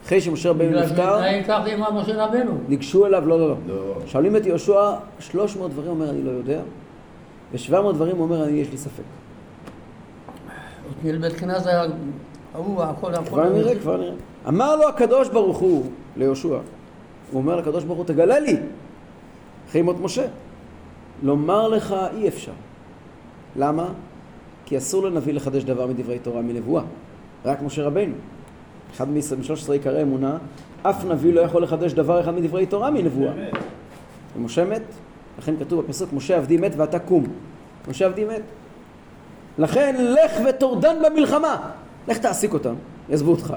אחרי 0.05 0.21
שמשה 0.21 0.53
בגלל 0.53 0.85
נפטר, 0.85 1.21
רבנו. 2.17 2.53
ניגשו 2.69 3.07
אליו, 3.07 3.29
לא, 3.29 3.39
לא, 3.39 3.49
לא. 3.49 3.57
לא. 3.69 3.95
שואלים 4.07 4.37
את 4.37 4.47
יהושע, 4.47 4.93
300 5.19 5.71
דברים 5.71 5.91
אומר 5.91 6.11
אני 6.11 6.23
לא 6.23 6.31
יודע, 6.31 6.61
ו-700 7.53 7.93
דברים 7.93 8.21
אומר 8.21 8.45
אני 8.45 8.53
יש 8.53 8.71
לי 8.71 8.77
ספק. 8.77 9.03
עתניאל 10.99 11.19
בית 11.19 11.33
כנז 11.33 11.67
היה... 11.67 11.85
הוא 12.53 12.83
הכל 12.83 13.15
הכל... 13.15 13.25
כבר 13.25 13.49
נראה, 13.49 13.79
כבר 13.79 13.97
נראה. 13.97 14.15
אמר 14.49 14.77
לו 14.77 14.89
הקדוש 14.89 15.29
ברוך 15.29 15.59
הוא 15.59 15.91
ליהושע, 16.17 16.49
הוא 16.49 16.61
אומר 17.33 17.57
לקדוש 17.57 17.85
ברוך 17.85 17.99
הוא 17.99 18.07
תגלה 18.07 18.41
לי, 18.41 18.57
אחרי 19.69 19.83
מות 19.83 19.97
משה. 20.01 20.27
לומר 21.23 21.69
לך 21.69 21.95
אי 22.17 22.29
אפשר. 22.29 22.53
למה? 23.57 23.89
כי 24.65 24.79
אסור 24.79 25.07
לנביא 25.07 25.35
לחדש 25.35 25.65
דבר 25.65 25.87
מדברי 25.87 26.19
תורה 26.19 26.43
מנבואה, 26.43 26.83
רק 27.45 27.63
משה 27.63 27.83
רבינו. 27.87 28.15
אחד 28.95 29.09
מ-13 29.11 29.73
עיקרי 29.73 30.03
אמונה, 30.03 30.39
אף 30.83 31.05
נביא 31.05 31.33
לא 31.33 31.41
יכול 31.41 31.63
לחדש 31.63 31.93
דבר 31.93 32.21
אחד 32.21 32.35
מדברי 32.35 32.67
תורה 32.67 32.91
מנבואה. 32.91 33.33
ומשה 34.37 34.65
מת, 34.65 34.83
לכן 35.39 35.55
כתוב 35.61 35.85
בפסוק, 35.85 36.13
משה 36.13 36.37
עבדי 36.37 36.57
מת 36.57 36.73
ואתה 36.77 36.99
קום. 36.99 37.25
משה 37.89 38.07
עבדי 38.07 38.25
מת. 38.25 38.43
לכן 39.59 39.97
לך 39.99 40.33
וטורדן 40.49 40.97
במלחמה. 41.05 41.71
לך 42.09 42.19
תעסיק 42.19 42.53
אותם, 42.53 42.75
יעזבו 43.09 43.31
אותך. 43.31 43.55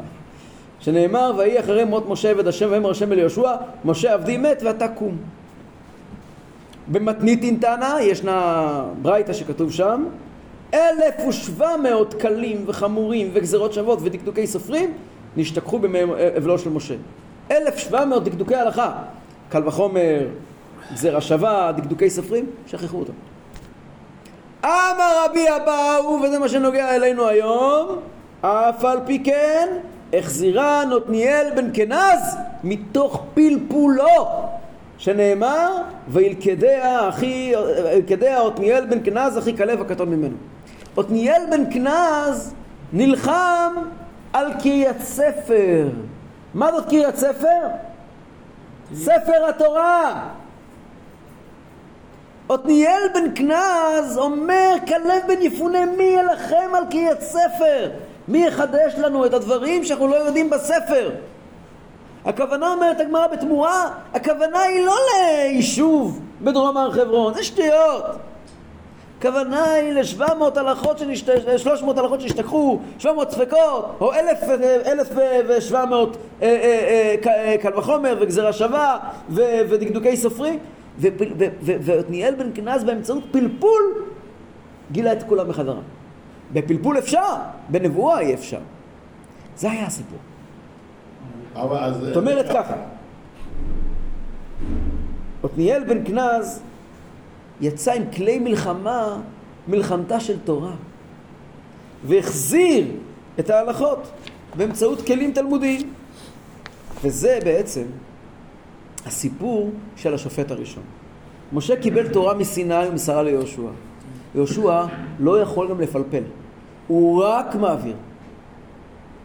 שנאמר, 0.80 1.32
ויהי 1.38 1.60
אחרי 1.60 1.84
מות 1.84 2.10
משה 2.10 2.30
עבד 2.30 2.48
השם 2.48 2.68
ויאמר 2.72 2.90
השם 2.90 3.12
אל 3.12 3.20
יהושע, 3.20 3.56
משה 3.86 4.13
עבדי 4.13 4.38
מת 4.38 4.62
ואתה 4.66 4.88
קום. 4.88 5.18
במתניתין 6.92 7.58
תנא, 7.62 8.00
ישנה 8.02 8.84
ברייתא 9.02 9.34
שכתוב 9.34 9.72
שם, 9.72 10.06
אלף 10.74 11.28
ושבע 11.30 11.78
מאות 11.78 12.13
כלים 12.22 12.63
וחמורים 12.68 13.30
וגזרות 13.34 13.74
שוות 13.74 14.00
ודקדוקי 14.02 14.48
סופרים 14.48 14.94
נשתכחו 15.38 15.80
באבלו 15.80 16.60
של 16.60 16.70
משה. 16.70 16.96
אלף 17.52 17.78
שבע 17.78 18.06
מאות 18.06 18.24
דקדוקי 18.24 18.56
הלכה, 18.56 18.92
קל 19.50 19.68
וחומר, 19.68 20.28
גזירה 20.94 21.22
שווה, 21.22 21.72
דקדוקי 21.72 22.10
סופרים, 22.10 22.46
שכחו 22.68 22.98
אותם. 22.98 23.13
אמר 24.66 25.25
רבי 25.25 25.46
אבאו, 25.56 26.20
וזה 26.24 26.40
מה 26.40 26.50
שנוגע 26.50 26.96
אלינו 26.96 27.28
היום, 27.28 28.00
אף 28.42 28.86
על 28.86 29.00
פי 29.06 29.24
כן, 29.24 29.68
החזירן 30.13 30.90
עתניאל 30.96 31.50
בן 31.56 31.70
כנז 31.74 32.38
מתוך 32.63 33.24
פלפולו, 33.34 34.46
שנאמר, 34.98 35.72
וילכדיה 36.10 37.10
אחי, 37.10 37.54
ילכדיה 37.96 38.48
עתניאל 38.48 38.86
בן 38.86 39.00
כנז 39.04 39.38
אחי 39.38 39.58
כלב 39.58 39.82
הקטון 39.82 40.10
ממנו. 40.10 40.36
עתניאל 40.98 41.42
בן 41.52 41.74
כנז 41.74 42.54
נלחם 42.94 43.74
על 44.34 44.54
קריית 44.62 45.02
ספר. 45.02 45.88
מה 46.54 46.72
זאת 46.72 46.90
קריית 46.90 47.16
ספר? 47.16 47.68
ספר 48.96 49.46
התורה. 49.50 50.30
עתניאל 52.50 53.02
בן 53.13 53.36
כנז 53.36 54.18
אומר, 54.18 54.75
כלב 54.88 55.24
בן 55.28 55.42
יפונה, 55.42 55.86
מי 55.86 56.04
ילחם 56.04 56.75
על 56.75 56.84
קריית 56.92 57.22
ספר? 57.22 57.90
מי 58.28 58.46
יחדש 58.46 58.94
לנו 58.98 59.25
את 59.25 59.34
הדברים 59.34 59.84
שאנחנו 59.84 60.08
לא 60.08 60.16
יודעים 60.16 60.50
בספר? 60.50 61.12
הכוונה 62.25 62.74
אומרת 62.74 63.00
הגמרא 63.00 63.28
בתמורה, 63.28 63.90
הכוונה 64.13 64.60
היא 64.62 64.86
לא 64.86 64.96
ליישוב 65.13 66.20
בדרום 66.42 66.78
הר 66.78 66.92
חברון, 66.92 67.34
זה 67.34 67.44
שטויות. 67.44 68.06
הכוונה 69.25 69.74
היא 69.74 69.94
ל-700 69.94 70.60
הלכות, 70.60 70.98
שנשת... 70.98 71.58
300 71.58 71.98
הלכות 71.98 72.22
שהשתכחו, 72.22 72.80
700 73.00 73.32
ספקות, 73.32 73.98
או 74.01 74.13
1,000 74.13 74.50
1,700 74.86 76.18
אה, 76.42 76.48
אה, 76.48 77.15
אה, 77.25 77.56
קל 77.62 77.77
וחומר 77.77 78.18
וגזירה 78.22 78.53
שווה 78.53 78.98
ו- 79.30 79.60
ודקדוקי 79.70 80.18
סופרים, 80.18 80.60
ועתניאל 81.62 82.36
בן 82.36 82.50
כנז 82.53 82.84
באמצעות 82.84 83.24
פלפול 83.32 83.82
גילה 84.92 85.13
את 85.13 85.24
כולם 85.24 85.48
בחזרה. 85.48 85.82
בפלפול 86.53 86.98
אפשר, 86.98 87.36
בנבואה 87.70 88.20
אי 88.20 88.34
אפשר. 88.34 88.60
זה 89.58 89.72
היה 89.72 89.86
הסיפור. 89.86 90.20
זאת 92.01 92.15
אומרת 92.15 92.46
ככה, 92.50 92.75
עתניאל 95.44 95.84
בן 95.84 96.06
כנז 96.06 96.62
יצא 97.63 97.91
עם 97.93 98.03
כלי 98.15 98.39
מלחמה, 98.39 99.22
מלחמתה 99.67 100.20
של 100.20 100.39
תורה, 100.39 100.72
והחזיר 102.08 102.88
את 103.39 103.50
ההלכות 103.50 104.12
באמצעות 104.58 105.01
כלים 105.01 105.32
תלמודיים. 105.32 105.93
וזה 107.03 107.39
בעצם 107.43 107.84
הסיפור 109.05 109.72
של 109.96 110.13
השופט 110.13 110.51
הראשון. 110.51 110.84
משה 111.53 111.75
קיבל 111.75 112.08
תורה 112.08 112.34
מסיני 112.34 112.88
ומסרה 112.89 113.24
ליהושע. 113.24 113.70
יהושע 114.36 114.86
לא 115.20 115.41
יכול 115.41 115.70
גם 115.70 115.82
לפלפל, 115.82 116.24
הוא 116.88 117.24
רק 117.24 117.55
מעביר. 117.55 117.96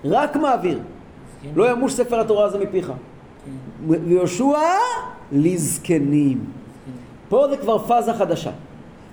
רק 0.04 0.36
מעביר. 0.36 0.80
לא 1.54 1.70
ימוש 1.70 1.92
ספר 1.92 2.20
התורה 2.20 2.44
הזה 2.44 2.58
מפיך. 2.58 2.92
ויהושע 3.88 4.58
לזקנים. 5.32 6.57
פה 7.28 7.46
זה 7.50 7.56
כבר 7.56 7.78
פאזה 7.78 8.14
חדשה. 8.14 8.50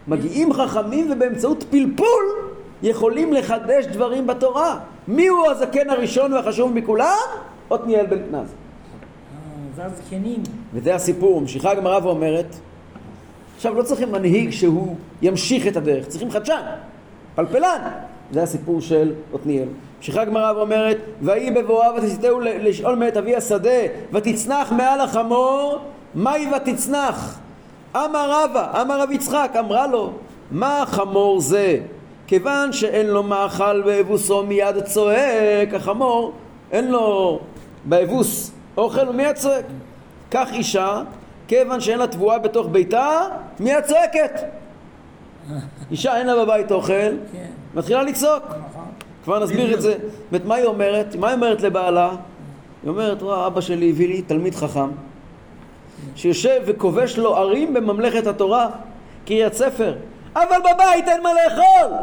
מגיעים 0.08 0.54
חכמים 0.54 1.12
ובאמצעות 1.12 1.64
פלפול 1.70 2.26
יכולים 2.84 3.34
לחדש 3.34 3.86
דברים 3.86 4.28
בתורה. 4.28 4.80
מי 5.08 5.28
הוא 5.28 5.48
הזקן 5.48 5.90
הראשון 5.90 6.34
והחשוב 6.34 6.74
מכולם? 6.74 7.18
עתניאל 7.70 8.06
בן. 8.06 8.36
אה, 8.36 8.42
זה 9.76 9.86
הזקנים. 9.86 10.44
וזה 10.74 10.96
הסיפור. 10.96 11.42
ממשיכה 11.42 11.72
הגמרא 11.72 12.00
ואומרת, 12.04 12.56
עכשיו 13.56 13.76
לא 13.76 13.84
צריכים 13.84 14.12
מנהיג 14.12 14.50
שהוא 14.50 14.96
ימשיך 15.22 15.68
את 15.68 15.78
הדרך, 15.78 16.08
צריכים 16.08 16.32
חדשן, 16.32 16.62
פלפלן. 17.36 17.82
זה 18.32 18.44
הסיפור 18.44 18.82
של 18.82 19.14
עתניאל. 19.34 19.68
ממשיכה 19.98 20.22
הגמרא 20.22 20.52
ואומרת, 20.52 20.98
ויהי 21.22 21.52
בבואה 21.52 21.96
ותסיתהו 21.96 22.40
לשאול 22.40 22.96
מאת 22.96 23.18
אבי 23.18 23.36
השדה, 23.36 23.80
ותצנח 24.14 24.72
מעל 24.72 25.02
החמור, 25.02 25.80
מהי 26.16 26.48
ותצנח? 26.56 27.40
אמר 27.96 28.32
רבא, 28.32 28.82
אמר 28.82 29.02
רב 29.02 29.12
יצחק, 29.12 29.52
אמרה 29.60 29.88
לו, 29.88 30.12
מה 30.52 30.84
חמור 30.88 31.40
זה? 31.42 31.80
כיוון 32.28 32.74
שאין 32.74 33.08
לו 33.08 33.24
מאכל 33.24 33.82
באבוסו 33.82 34.44
מיד 34.44 34.80
צועק, 34.84 35.74
החמור, 35.74 36.32
אין 36.72 36.92
לו 36.92 37.40
באבוס 37.86 38.52
אוכל, 38.78 39.08
הוא 39.08 39.16
מיד 39.16 39.36
צועק. 39.36 39.66
כך 40.32 40.50
אישה, 40.54 41.02
כיוון 41.48 41.80
שאין 41.80 42.00
לה 42.00 42.08
תבואה 42.08 42.40
בתוך 42.40 42.68
ביתה, 42.72 43.28
מיד 43.60 43.84
צועקת. 43.84 44.42
אישה 45.92 46.18
אין 46.18 46.28
לה 46.28 46.46
בבית 46.46 46.72
אוכל, 46.72 47.12
מתחילה 47.76 48.04
לצעוק. 48.04 48.44
כבר 49.24 49.44
נסביר 49.44 49.74
את 49.74 49.82
זה. 49.82 49.92
זאת 49.92 50.02
אומרת, 50.32 50.46
מה 50.46 50.56
היא 50.56 50.66
אומרת? 50.66 51.16
מה 51.16 51.28
היא 51.28 51.36
אומרת 51.36 51.62
לבעלה? 51.62 52.10
היא 52.84 52.90
אומרת, 52.90 53.24
אבא 53.24 53.62
שלי 53.62 53.90
הביא 53.90 54.08
לי 54.08 54.22
תלמיד 54.22 54.56
חכם, 54.56 54.90
שיושב 56.16 56.62
וכובש 56.66 57.18
לו 57.18 57.36
ערים 57.36 57.74
בממלכת 57.74 58.28
התורה, 58.28 58.70
קריית 59.26 59.54
ספר, 59.54 59.96
אבל 60.36 60.58
בבית 60.60 61.08
אין 61.08 61.24
מה 61.24 61.30
לאכול! 61.34 61.98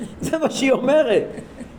זה 0.20 0.38
מה 0.38 0.50
שהיא 0.50 0.72
אומרת. 0.72 1.24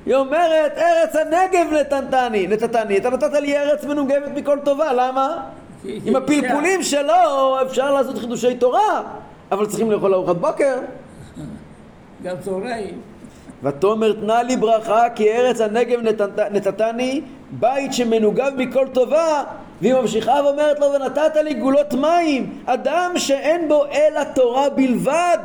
היא 0.05 0.15
אומרת, 0.15 0.77
ארץ 0.77 1.15
הנגב 1.15 1.73
נתתני, 1.73 2.47
נתתני, 2.47 2.97
אתה 2.97 3.09
נתת 3.09 3.33
לי 3.33 3.57
ארץ 3.57 3.85
מנוגבת 3.85 4.31
מכל 4.35 4.57
טובה, 4.63 4.93
למה? 4.93 5.43
עם 5.83 6.15
הפלפולים 6.15 6.83
שלו 6.83 7.57
אפשר 7.61 7.93
לעשות 7.93 8.17
חידושי 8.17 8.55
תורה, 8.55 9.01
אבל 9.51 9.65
צריכים 9.65 9.91
לאכול 9.91 10.13
ארוחת 10.13 10.35
בוקר. 10.35 10.79
גם 12.23 12.35
צהריים. 12.39 13.01
ותאמר 13.63 14.13
תנה 14.13 14.43
לי 14.43 14.57
ברכה 14.57 15.09
כי 15.15 15.31
ארץ 15.31 15.61
הנגב 15.61 15.99
נתת, 16.01 16.39
נתתני 16.51 17.21
בית 17.51 17.93
שמנוגב 17.93 18.51
מכל 18.57 18.87
טובה 18.87 19.43
והיא 19.81 19.93
ממשיכה 19.93 20.33
ואומרת 20.45 20.79
לו 20.79 20.85
ונתת 20.93 21.35
לי 21.43 21.53
גולות 21.53 21.93
מים 21.93 22.61
אדם 22.65 23.11
שאין 23.15 23.67
בו 23.67 23.85
אלא 23.85 24.23
תורה 24.35 24.69
בלבד. 24.69 25.37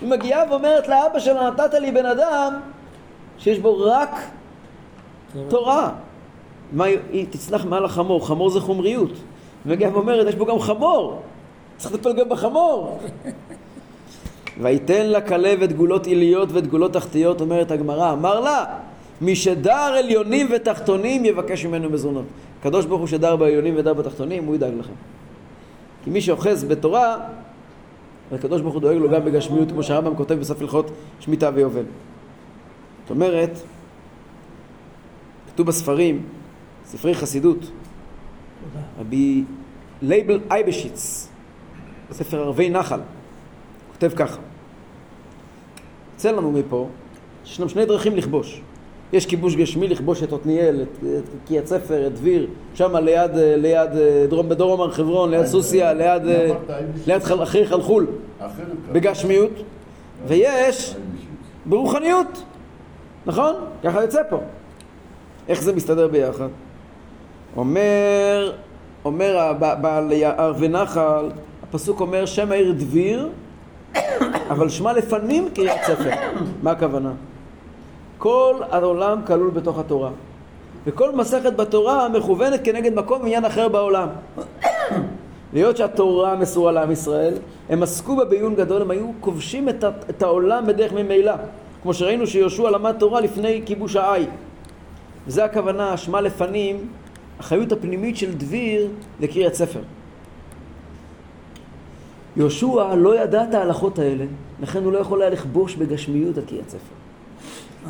היא 0.00 0.08
מגיעה 0.08 0.44
ואומרת 0.50 0.88
לאבא 0.88 1.18
שלה 1.18 1.50
נתת 1.50 1.74
לי 1.74 1.92
בן 1.92 2.06
אדם 2.06 2.60
שיש 3.38 3.58
בו 3.58 3.78
רק 3.80 4.10
תורה. 5.48 5.90
מה 6.72 6.84
היא, 6.84 7.26
תצנח 7.30 7.64
מעל 7.64 7.84
החמור 7.84 8.26
חמור 8.26 8.50
זה 8.50 8.60
חומריות. 8.60 9.10
היא 9.64 9.72
מגיעה 9.72 9.92
ואומרת 9.94 10.26
יש 10.28 10.34
בו 10.34 10.46
גם 10.46 10.60
חמור 10.60 11.22
צריך 11.78 11.94
לטפל 11.94 12.12
גם 12.12 12.28
בחמור. 12.28 12.98
ויתן 14.60 15.06
לה 15.06 15.20
כלב 15.20 15.62
את 15.62 15.72
גולות 15.72 16.06
עיליות 16.06 16.48
ואת 16.52 16.66
גולות 16.66 16.92
תחתיות, 16.92 17.40
אומרת 17.40 17.70
הגמרא, 17.70 18.12
אמר 18.12 18.40
לה, 18.40 18.64
מי 19.20 19.36
שדר 19.36 19.72
עליונים 19.72 20.48
ותחתונים 20.50 21.24
יבקש 21.24 21.66
ממנו 21.66 21.90
מזונות. 21.90 22.24
הקדוש 22.60 22.86
ברוך 22.86 23.00
הוא 23.00 23.08
שדר 23.08 23.36
בעליונים 23.36 23.74
ודר 23.76 23.94
בתחתונים, 23.94 24.44
הוא 24.44 24.54
ידאג 24.54 24.74
לכם. 24.78 24.92
כי 26.04 26.10
מי 26.10 26.20
שאוחז 26.20 26.64
בתורה, 26.64 27.16
הקדוש 28.32 28.60
ברוך 28.60 28.74
הוא 28.74 28.82
דואג 28.82 28.96
לו 28.96 29.10
גם 29.10 29.24
בגשמיות, 29.24 29.70
כמו 29.70 29.82
שהרמב"ם 29.82 30.16
כותב 30.16 30.34
בסוף 30.34 30.60
הלכות 30.60 30.90
שמיטה 31.20 31.50
ויובל. 31.54 31.84
זאת 33.02 33.10
אומרת, 33.10 33.50
כתוב 35.52 35.66
בספרים, 35.66 36.22
ספרי 36.86 37.14
חסידות, 37.14 37.70
רבי 39.00 39.44
לייבל 40.02 40.40
אייבשיץ, 40.50 41.28
ספר 42.12 42.40
ערבי 42.40 42.70
נחל, 42.70 43.00
כותב 43.92 44.10
ככה: 44.16 44.38
יוצא 46.14 46.30
לנו 46.30 46.52
מפה 46.52 46.88
שישנם 47.44 47.68
שני 47.68 47.86
דרכים 47.86 48.16
לכבוש. 48.16 48.60
יש 49.12 49.26
כיבוש 49.26 49.56
גשמי 49.56 49.88
לכבוש 49.88 50.22
את 50.22 50.32
עתניאל, 50.32 50.82
את, 50.82 51.04
את 51.04 51.48
קריית 51.48 51.66
ספר, 51.66 52.06
את 52.06 52.14
דביר, 52.14 52.46
שם 52.74 52.96
ליד, 52.96 53.38
אה, 53.38 53.56
ליד 53.56 53.96
אה, 53.96 54.26
דרום, 54.28 54.48
בדרום 54.48 54.80
הר 54.80 54.90
חברון, 54.90 55.30
ליד 55.30 55.46
סוסיא, 55.46 55.84
ליד, 55.92 56.26
אה, 56.26 56.46
אמרת 56.50 56.70
אייבשיץ? 56.70 57.06
ליד 57.06 57.22
חל, 57.22 57.42
אחרי 57.42 57.66
חלחול. 57.66 58.06
בגשמיות, 58.92 59.50
ויש. 60.26 60.94
ברוחניות, 61.66 62.42
נכון? 63.26 63.54
ככה 63.84 64.02
יוצא 64.02 64.22
פה. 64.30 64.40
איך 65.48 65.62
זה 65.62 65.72
מסתדר 65.72 66.08
ביחד? 66.08 66.48
אומר, 67.56 68.52
אומר 69.04 69.52
בעל 69.80 70.12
יער 70.12 70.52
ונחל, 70.58 71.30
הפסוק 71.62 72.00
אומר 72.00 72.26
שם 72.26 72.52
העיר 72.52 72.72
דביר, 72.72 73.28
אבל 74.50 74.68
שמה 74.68 74.92
לפנים 74.92 75.48
קריית 75.54 75.80
ספר. 75.86 76.10
מה 76.62 76.70
הכוונה? 76.70 77.12
כל 78.18 78.54
העולם 78.70 79.20
כלול 79.26 79.50
בתוך 79.50 79.78
התורה, 79.78 80.10
וכל 80.86 81.16
מסכת 81.16 81.56
בתורה 81.56 82.08
מכוונת 82.08 82.60
כנגד 82.64 82.94
מקום 82.94 83.20
ועניין 83.20 83.44
אחר 83.44 83.68
בעולם. 83.68 84.08
להיות 85.52 85.76
שהתורה 85.76 86.36
מסורה 86.36 86.72
לעם 86.72 86.90
ישראל, 86.90 87.34
הם 87.68 87.82
עסקו 87.82 88.16
בה 88.16 88.24
בעיון 88.24 88.54
גדול, 88.54 88.82
הם 88.82 88.90
היו 88.90 89.10
כובשים 89.20 89.68
את, 89.68 89.84
את 90.10 90.22
העולם 90.22 90.66
בדרך 90.66 90.92
ממילא. 90.92 91.32
כמו 91.82 91.94
שראינו 91.94 92.26
שיהושע 92.26 92.70
למד 92.70 92.94
תורה 92.98 93.20
לפני 93.20 93.62
כיבוש 93.66 93.96
העי. 93.96 94.26
וזה 95.26 95.44
הכוונה, 95.44 95.96
שמה 95.96 96.20
לפנים, 96.20 96.88
החיות 97.38 97.72
הפנימית 97.72 98.16
של 98.16 98.34
דביר 98.34 98.88
לקריאת 99.20 99.54
ספר. 99.54 99.80
יהושע 102.36 102.94
לא 102.94 103.22
ידע 103.22 103.44
את 103.44 103.54
ההלכות 103.54 103.98
האלה, 103.98 104.24
לכן 104.62 104.84
הוא 104.84 104.92
לא 104.92 104.98
יכול 104.98 105.22
היה 105.22 105.30
לכבוש 105.30 105.74
בגשמיות 105.74 106.38
על 106.38 106.44
קריאת 106.44 106.68
ספר. 106.68 106.97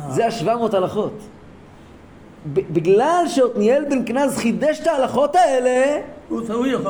זה 0.09 0.27
השבע 0.27 0.55
מאות 0.55 0.73
הלכות. 0.73 1.13
בגלל 2.53 3.23
שעתניאל 3.27 3.85
בן 3.89 4.05
כנז 4.05 4.37
חידש 4.37 4.79
את 4.79 4.87
ההלכות 4.87 5.35
האלה. 5.35 6.01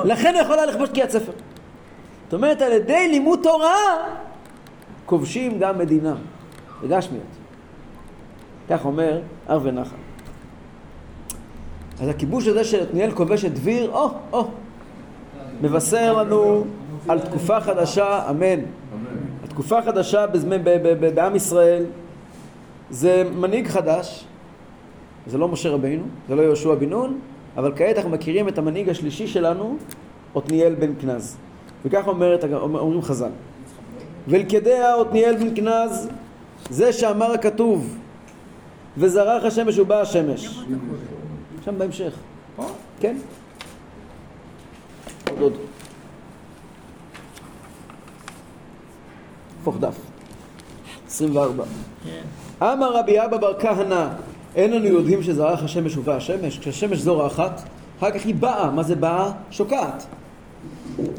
לכן 0.04 0.34
הוא 0.34 0.42
יכול 0.42 0.56
היה 0.56 0.66
לכבוש 0.66 0.90
קריאת 0.90 1.10
ספר. 1.10 1.32
זאת 2.24 2.34
אומרת, 2.34 2.62
על 2.62 2.72
ידי 2.72 3.08
לימוד 3.08 3.40
תורה, 3.44 3.98
כובשים 5.06 5.60
גם 5.60 5.78
מדינה, 5.78 6.16
בגשמיות. 6.84 7.24
כך 8.70 8.86
אומר 8.86 9.22
הר 9.48 9.60
ונחל. 9.64 9.96
אז 12.02 12.08
הכיבוש 12.08 12.48
הזה 12.48 12.64
של 12.64 12.82
עתניאל 12.82 13.12
כובש 13.12 13.46
את 13.46 13.54
דביר, 13.54 13.92
או, 13.92 14.10
או, 14.34 14.48
מבשר 15.62 16.14
לנו 16.14 16.64
על 17.08 17.20
תקופה 17.20 17.62
חדשה, 17.62 18.30
אמן. 18.30 18.60
התקופה 19.44 19.80
החדשה 19.80 20.28
בזמן, 20.28 20.64
ב, 20.64 20.70
ב, 20.70 21.06
ב, 21.06 21.16
בעם 21.16 21.36
ישראל 21.36 21.84
זה 22.90 23.24
מנהיג 23.36 23.68
חדש, 23.68 24.26
זה 25.28 25.38
לא 25.38 25.48
משה 25.48 25.70
רבינו, 25.70 26.04
זה 26.28 26.36
לא 26.36 26.42
יהושע 26.42 26.76
בן 26.76 26.90
נון, 26.90 27.20
אבל 27.58 27.74
כעת 27.76 27.96
אנחנו 27.96 28.10
מכירים 28.10 28.48
את 28.48 28.58
המנהיג 28.58 28.90
השלישי 28.90 29.28
שלנו, 29.28 29.78
עתניאל 30.36 30.76
בן 30.76 30.92
כנז. 31.02 31.38
וככה 31.86 32.10
אומרת, 32.10 32.44
אומרים 32.62 33.02
חז"ל. 33.02 33.30
ולכדיה 34.28 35.02
עתניאל 35.02 35.36
בן 35.38 35.56
כנז, 35.56 36.10
זה 36.70 36.94
שאמר 36.94 37.32
הכתוב, 37.32 37.98
וזרח 38.98 39.44
השמש 39.44 39.80
ובא 39.80 40.02
השמש. 40.02 40.60
שם 41.66 41.78
בהמשך. 41.78 42.14
כן. 43.00 43.18
עוד 45.30 45.42
עוד. 45.42 45.54
הפוך 49.62 49.78
דף. 49.80 50.09
24. 51.10 51.64
כן. 52.04 52.66
אמר 52.66 52.98
רבי 52.98 53.26
אבא 53.26 53.38
בר 53.38 53.54
כהנא, 53.60 54.08
אין 54.56 54.72
לנו 54.72 54.86
יודעים 54.86 55.24
שזרח 55.24 55.64
השמש 55.64 55.98
ובא 55.98 56.16
השמש? 56.16 56.60
כשהשמש 56.60 56.98
זורחת, 56.98 57.62
אחר 58.00 58.12
כך 58.12 58.26
היא 58.26 58.36
באה. 58.36 58.72
מה 58.72 58.84
זה 58.84 58.96
באה? 58.96 59.32
שוקעת. 59.52 60.06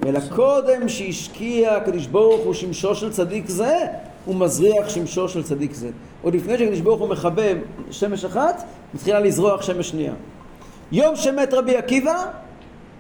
אלא 0.07 0.21
קודם 0.35 0.89
שהשקיע 0.89 1.77
הקדוש 1.77 2.07
ברוך 2.07 2.41
הוא 2.45 2.55
שמשו 2.55 2.95
של 2.95 3.11
צדיק 3.11 3.49
זה, 3.49 3.77
הוא 4.25 4.37
מזריח 4.37 4.89
שמשו 4.89 5.29
של 5.29 5.43
צדיק 5.43 5.75
זה. 5.75 5.89
עוד 6.23 6.35
לפני 6.35 6.59
שהקדוש 6.59 6.81
ברוך 6.81 7.01
הוא 7.01 7.09
מכבה 7.09 7.43
שמש 7.91 8.25
אחת, 8.25 8.65
מתחילה 8.95 9.21
לזרוח 9.21 9.63
שמש 9.63 9.89
שנייה. 9.89 10.13
יום 10.93 11.17
שמת 11.17 11.55
רבי 11.55 11.77
עקיבא, 11.77 12.25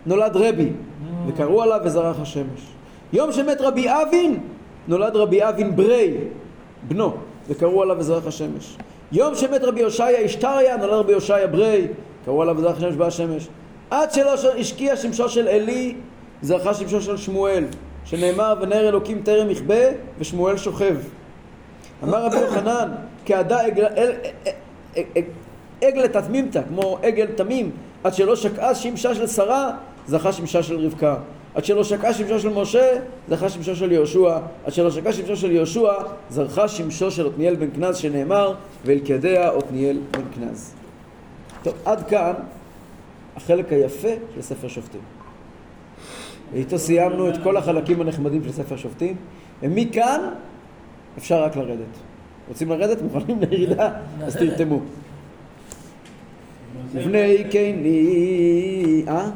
נולד 0.06 0.36
רבי, 0.36 0.68
וקראו 1.26 1.62
עליו 1.62 1.80
וזרח 1.84 2.20
השמש. 2.20 2.60
יום 3.12 3.32
שמת 3.32 3.60
רבי 3.60 3.86
אבין, 3.88 4.38
נולד 4.88 5.16
רבי 5.16 5.48
אבין 5.48 5.76
ברי, 5.76 6.14
בנו, 6.88 7.12
וקראו 7.48 7.82
עליו 7.82 7.96
וזרח 7.98 8.26
השמש. 8.26 8.76
יום 9.12 9.34
שמת 9.34 9.64
רבי 9.64 9.82
הושעיה 9.82 10.26
אשתריה, 10.26 10.76
נולד 10.76 10.92
רבי 10.92 11.12
הושעיה 11.12 11.46
ברי, 11.46 11.86
קראו 12.24 12.42
עליו 12.42 12.56
וזרח 12.58 12.76
השמש 12.76 12.94
בא 12.94 13.06
השמש. 13.06 13.48
עד 13.90 14.12
שלא 14.12 14.34
השקיע 14.58 14.96
שמשו 14.96 15.28
של 15.28 15.48
עלי, 15.48 15.94
זרחה 16.42 16.74
שמשו 16.74 17.00
של 17.00 17.16
שמואל, 17.16 17.64
שנאמר 18.04 18.54
ונר 18.60 18.88
אלוקים 18.88 19.22
טרם 19.22 19.50
יכבה 19.50 19.84
ושמואל 20.18 20.56
שוכב. 20.56 20.96
אמר 22.04 22.24
רבי 22.24 22.36
יוחנן, 22.36 22.88
כעדה 23.26 23.58
עגל 25.82 26.06
תתמימתא, 26.06 26.60
כמו 26.68 26.98
עגל 27.02 27.26
תמים, 27.26 27.70
עד 28.04 28.14
שלא 28.14 28.36
שקעה 28.36 28.74
שמשה 28.74 29.14
של 29.14 29.26
שרה, 29.26 29.70
זכה 30.06 30.32
שמשה 30.32 30.62
של 30.62 30.86
רבקה. 30.86 31.16
עד 31.54 31.64
שלא 31.64 31.84
שקעה 31.84 32.14
שמשו 32.14 32.40
של 32.40 32.48
משה, 32.48 32.98
זכה 33.28 33.48
שמשו 33.48 33.76
של 33.76 33.92
יהושע. 33.92 34.38
עד 34.64 34.72
שלא 34.72 34.90
שקעה 34.90 35.12
שמשו 35.12 35.36
של 35.36 35.50
יהושע, 35.50 35.92
זרחה 36.30 36.68
שמשו 36.68 37.10
של 37.10 37.26
עתניאל 37.26 37.54
בן 37.54 37.70
כנז, 37.74 37.96
שנאמר, 37.96 38.54
ואלכדיה 38.84 39.50
עתניאל 39.50 39.98
בן 40.10 40.22
כנז. 40.34 40.74
טוב, 41.62 41.74
עד 41.84 42.08
כאן 42.08 42.32
החלק 43.36 43.72
היפה 43.72 44.08
של 44.34 44.42
ספר 44.42 44.68
שופטים. 44.68 45.00
ואיתו 46.52 46.78
סיימנו 46.78 47.28
את 47.28 47.34
כל 47.42 47.56
החלקים 47.56 48.00
הנחמדים 48.00 48.44
של 48.44 48.52
ספר 48.52 48.76
שופטים, 48.76 49.16
ומכאן 49.62 50.20
אפשר 51.18 51.42
רק 51.42 51.56
לרדת. 51.56 51.86
רוצים 52.48 52.68
לרדת? 52.68 53.02
מוכנים 53.02 53.40
לירידה? 53.40 53.90
אז 54.22 54.36
תרתמו. 54.36 54.80
ובני 56.92 57.44
קיני... 57.50 59.04
אה? 59.08 59.30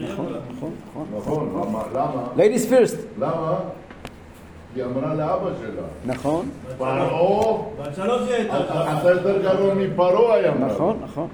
נכון, 0.00 0.26
נכון, 0.56 0.70
נכון, 0.88 1.06
נכון. 1.16 1.18
נכון, 1.18 1.48
למה? 1.68 1.82
למה? 1.94 2.26
ladies 2.36 2.70
first, 2.70 2.96
למה? 3.18 3.54
היא 4.76 4.84
אמרה 4.84 5.14
לאבא 5.14 5.50
שלה, 5.60 5.82
נכון, 6.14 6.48
פרעה, 6.78 7.58
בת 7.82 7.94
שלוש 7.96 8.22
היא 8.28 8.34
הייתה. 8.34 8.60
אתה 9.00 9.10
יותר 9.10 9.42
גרוע 9.42 9.74
מפרעה 9.74 10.34
היה 10.34 10.52
אמרה. 10.52 10.68
נכון, 10.68 10.96
נכון. 11.04 11.28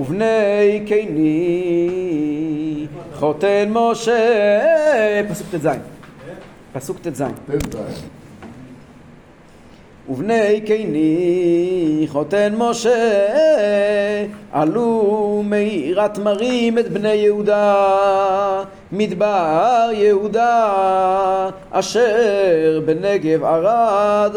ובני 0.00 0.82
קיני 0.86 2.86
חותן 3.14 3.68
משה, 3.70 5.22
פסוק 5.30 5.46
ט"ז, 5.50 5.68
פסוק 6.72 6.98
ט"ז. 6.98 7.16
זין. 7.16 7.32
ובני 10.08 10.60
קיני 10.60 12.06
חותן 12.08 12.54
משה 12.56 13.26
עלו 14.52 15.42
מעירת 15.44 16.18
מרים 16.18 16.78
את 16.78 16.88
בני 16.88 17.14
יהודה 17.14 18.64
מדבר 18.92 19.90
יהודה 19.92 21.50
אשר 21.70 22.80
בנגב 22.84 23.44
ערד 23.44 24.36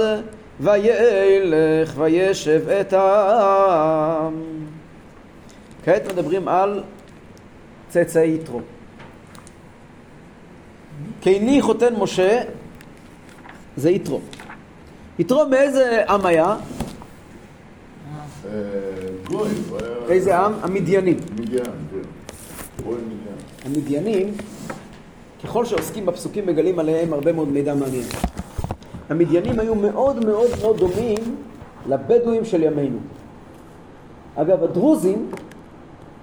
וילך 0.59 1.93
וישב 1.97 2.69
את 2.69 2.93
העם. 2.93 4.33
כעת 5.85 6.11
מדברים 6.11 6.47
על 6.47 6.83
צאצאי 7.89 8.33
יתרו. 8.33 8.59
קיני 11.21 11.61
חותן 11.61 11.95
משה 11.95 12.41
זה 13.77 13.91
יתרו 13.91 14.19
יתרו 15.19 15.45
מאיזה 15.49 16.03
עם 16.09 16.25
היה? 16.25 16.45
אה, 18.45 18.51
איזה 20.09 20.37
עם? 20.37 20.53
המדיינים. 20.63 21.17
כן. 21.19 21.63
גוי 22.83 22.95
מדיין. 22.95 23.37
המדיינים, 23.65 24.33
ככל 25.43 25.65
שעוסקים 25.65 26.05
בפסוקים 26.05 26.45
מגלים 26.47 26.79
עליהם 26.79 27.13
הרבה 27.13 27.33
מאוד 27.33 27.47
מידע 27.47 27.75
מעניין. 27.75 28.03
המדיינים 29.09 29.59
היו 29.59 29.75
מאוד 29.75 30.25
מאוד 30.25 30.49
מאוד 30.61 30.77
דומים 30.77 31.35
לבדואים 31.87 32.45
של 32.45 32.63
ימינו. 32.63 32.97
אגב, 34.35 34.63
הדרוזים 34.63 35.29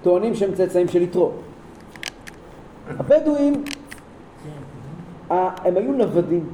טוענים 0.03 0.35
שהם 0.35 0.53
צאצאים 0.55 0.87
של 0.87 1.01
יתרו. 1.01 1.31
הבדואים, 2.99 3.63
ה- 5.31 5.33
הם 5.67 5.77
היו 5.77 5.91
נוודים. 5.91 6.45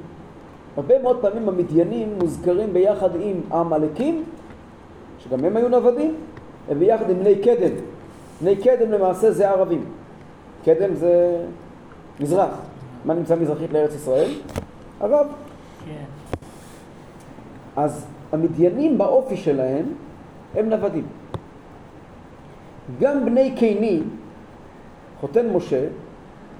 הרבה 0.77 1.01
מאוד 1.01 1.21
פעמים 1.21 1.49
המדיינים 1.49 2.15
מוזכרים 2.19 2.73
ביחד 2.73 3.09
עם 3.21 3.41
העמלקים, 3.51 4.23
שגם 5.19 5.45
הם 5.45 5.57
היו 5.57 5.69
נוודים, 5.69 6.15
וביחד 6.69 7.09
עם 7.09 7.19
בני 7.19 7.35
קדם. 7.35 7.75
בני 8.41 8.55
קדם 8.55 8.91
למעשה 8.91 9.31
זה 9.31 9.49
ערבים. 9.49 9.85
קדם 10.65 10.95
זה 10.95 11.43
מזרח. 12.19 12.61
מה 13.05 13.13
נמצא 13.13 13.35
מזרחית 13.35 13.73
לארץ 13.73 13.95
ישראל? 13.95 14.29
ערב. 15.01 15.27
כן. 15.85 16.03
אז 17.75 18.05
המדיינים 18.31 18.97
באופי 18.97 19.37
שלהם 19.37 19.85
הם 20.55 20.69
נוודים. 20.69 21.05
גם 22.99 23.25
בני 23.25 23.55
קיני, 23.55 24.01
חותן 25.21 25.49
משה, 25.49 25.87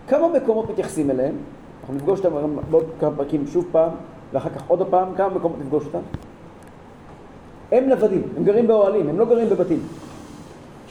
כמה 0.08 0.28
מקומות 0.28 0.70
מתייחסים 0.70 1.12
אליהם? 1.12 1.36
אנחנו 1.86 1.96
נפגוש 1.96 2.26
אותם 2.26 2.56
בעוד 2.70 2.86
כמה 3.00 3.12
פרקים 3.16 3.48
שוב 3.48 3.66
פעם, 3.72 3.90
ואחר 4.34 4.50
כך 4.50 4.64
עוד 4.68 4.88
פעם, 4.90 5.16
כמה 5.16 5.30
מקומות 5.30 5.60
נפגוש 5.60 5.86
אותם? 5.86 6.00
הם 7.72 7.90
נוודים, 7.90 8.24
הם 8.38 8.44
גרים 8.44 8.68
באוהלים, 8.68 9.10
הם 9.10 9.20
לא 9.20 9.26
גרים 9.26 9.50
בבתים. 9.50 9.80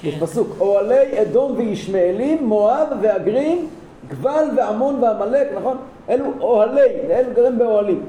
יש 0.04 0.18
פסוק, 0.18 0.48
אוהלי 0.60 1.22
אדום 1.22 1.52
וישמעאלים, 1.56 2.44
מואב 2.44 2.88
והגרים, 3.02 3.68
גבל 4.08 4.44
ועמון 4.56 5.02
ועמלק, 5.02 5.48
נכון? 5.56 5.76
אלו 6.08 6.24
אוהלי, 6.40 6.90
אלו 7.10 7.34
גרים 7.34 7.58
באוהלים, 7.58 8.02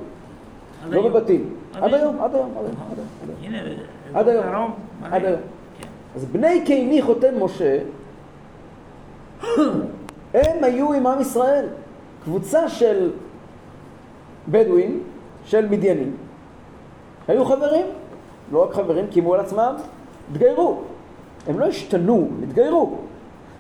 לא 0.90 1.02
היום. 1.02 1.14
בבתים. 1.14 1.50
עד 1.74 1.94
היום. 1.94 2.22
עד 2.22 2.36
היום, 2.36 2.52
עד 4.14 4.28
היום, 4.28 4.72
עד 5.04 5.26
היום. 5.26 5.40
כן. 5.82 5.88
אז 6.16 6.26
בני 6.26 6.62
קיני 6.66 7.02
חותן 7.02 7.36
משה, 7.40 7.80
הם 10.34 10.64
היו 10.64 10.94
עם 10.94 11.08
עם 11.08 11.22
ישראל. 11.22 11.66
קבוצה 12.26 12.70
של 12.70 13.12
בדואים, 14.50 15.04
של 15.46 15.70
מדיינים, 15.70 16.16
היו 17.28 17.46
חברים, 17.46 17.86
לא 18.52 18.64
רק 18.64 18.74
חברים, 18.74 19.08
קיימו 19.08 19.34
על 19.34 19.40
עצמם, 19.40 19.76
התגיירו. 20.32 20.82
הם 21.48 21.60
לא 21.60 21.66
השתנו, 21.66 22.30
הם 22.38 22.44
התגיירו. 22.44 22.98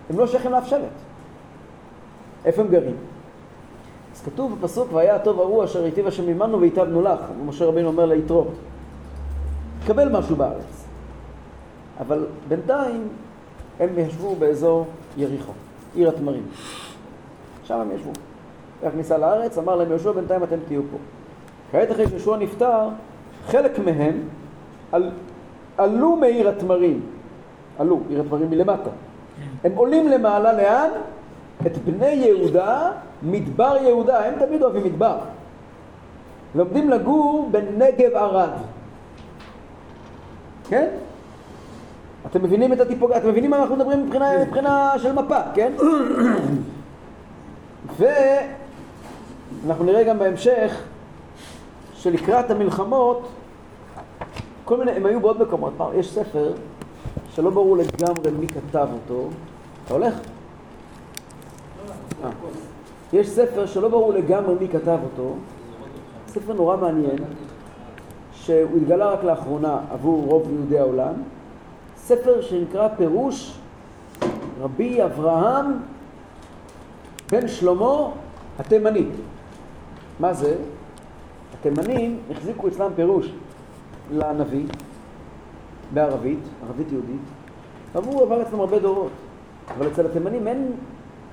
הם 0.09 0.19
לא 0.19 0.27
שייכים 0.27 0.51
לאף 0.51 0.67
שבט. 0.67 0.81
איפה 2.45 2.61
הם 2.61 2.67
גרים? 2.67 2.95
אז 4.15 4.21
כתוב 4.21 4.59
בפסוק, 4.59 4.93
והיה 4.93 5.15
הטוב 5.15 5.39
ההוא 5.39 5.63
אשר 5.63 5.83
היטיב 5.83 6.07
השם 6.07 6.29
עמנו 6.29 6.59
והיטבנו 6.59 7.01
לך, 7.01 7.19
משה 7.45 7.65
רבינו 7.65 7.87
אומר 7.87 8.05
ליתרו, 8.05 8.45
תקבל 9.83 10.09
משהו 10.09 10.35
בארץ. 10.35 10.85
אבל 11.99 12.25
בינתיים 12.47 13.07
הם 13.79 13.89
ישבו 13.99 14.35
באזור 14.35 14.85
יריחו, 15.17 15.51
עיר 15.95 16.09
התמרים. 16.09 16.43
שם 17.63 17.79
הם 17.79 17.91
ישבו. 17.95 18.11
הכניסה 18.85 19.17
לארץ, 19.17 19.57
אמר 19.57 19.75
להם 19.75 19.89
יהושע, 19.89 20.11
בינתיים 20.11 20.43
אתם 20.43 20.57
תהיו 20.67 20.81
פה. 20.91 20.97
כעת 21.71 21.91
אחרי 21.91 22.07
שיהושע 22.07 22.35
נפטר, 22.35 22.87
חלק 23.45 23.79
מהם 23.79 24.19
על, 24.91 25.11
עלו 25.77 26.15
מעיר 26.15 26.49
התמרים, 26.49 27.01
עלו, 27.79 27.99
עיר 28.09 28.21
התמרים 28.21 28.49
מלמטה. 28.49 28.89
הם 29.63 29.71
עולים 29.75 30.07
למעלה 30.07 30.53
לאן? 30.53 30.89
את 31.65 31.77
בני 31.77 32.11
יהודה, 32.11 32.91
מדבר 33.23 33.77
יהודה, 33.81 34.25
הם 34.25 34.33
תמיד 34.39 34.63
אוהבים 34.63 34.83
מדבר. 34.83 35.17
ועומדים 36.55 36.89
לגור 36.89 37.49
בנגב 37.51 38.13
ערד. 38.13 38.49
כן? 40.69 40.87
אתם 42.25 42.43
מבינים 42.43 42.73
את 42.73 42.79
הטיפוגרפיה, 42.79 43.21
אתם 43.21 43.29
מבינים 43.29 43.51
מה 43.51 43.57
אנחנו 43.57 43.75
מדברים 43.75 44.05
מבחינה, 44.05 44.45
מבחינה 44.45 44.93
של 44.97 45.11
מפה, 45.11 45.39
כן? 45.53 45.73
ואנחנו 49.65 49.85
נראה 49.85 50.03
גם 50.03 50.19
בהמשך 50.19 50.83
שלקראת 51.93 52.51
המלחמות, 52.51 53.27
כל 54.65 54.77
מיני, 54.77 54.91
הם 54.91 55.05
היו 55.05 55.19
בעוד 55.19 55.41
מקומות, 55.41 55.73
יש 55.95 56.11
ספר 56.11 56.53
שלא 57.33 57.49
ברור 57.49 57.77
לגמרי 57.77 58.31
מי 58.39 58.47
כתב 58.47 58.87
אותו, 58.93 59.27
אתה 59.85 59.93
הולך? 59.93 60.13
אה. 62.23 62.29
יש 63.13 63.29
ספר 63.29 63.65
שלא 63.65 63.87
ברור 63.87 64.13
לגמרי 64.13 64.55
מי 64.59 64.67
כתב 64.67 64.97
אותו, 65.03 65.35
ספר 66.27 66.53
נורא 66.53 66.77
מעניין, 66.77 67.17
שהוא 68.33 68.77
התגלה 68.77 69.09
רק 69.09 69.23
לאחרונה 69.23 69.79
עבור 69.91 70.25
רוב 70.25 70.49
יהודי 70.51 70.79
העולם, 70.79 71.13
ספר 71.97 72.41
שנקרא 72.41 72.87
פירוש 72.97 73.57
רבי 74.61 75.03
אברהם 75.03 75.65
בן 77.31 77.47
שלמה 77.47 78.09
התימני. 78.59 79.05
מה 80.19 80.33
זה? 80.33 80.55
התימנים 81.59 82.19
החזיקו 82.31 82.67
אצלם 82.67 82.91
פירוש 82.95 83.31
לנביא 84.11 84.65
בערבית, 85.93 86.39
ערבית 86.67 86.91
יהודית, 86.91 87.21
והוא 87.93 88.21
עבר 88.21 88.41
אצלם 88.41 88.59
הרבה 88.59 88.79
דורות. 88.79 89.11
אבל 89.77 89.87
אצל 89.87 90.05
התימנים 90.05 90.47
אין, 90.47 90.71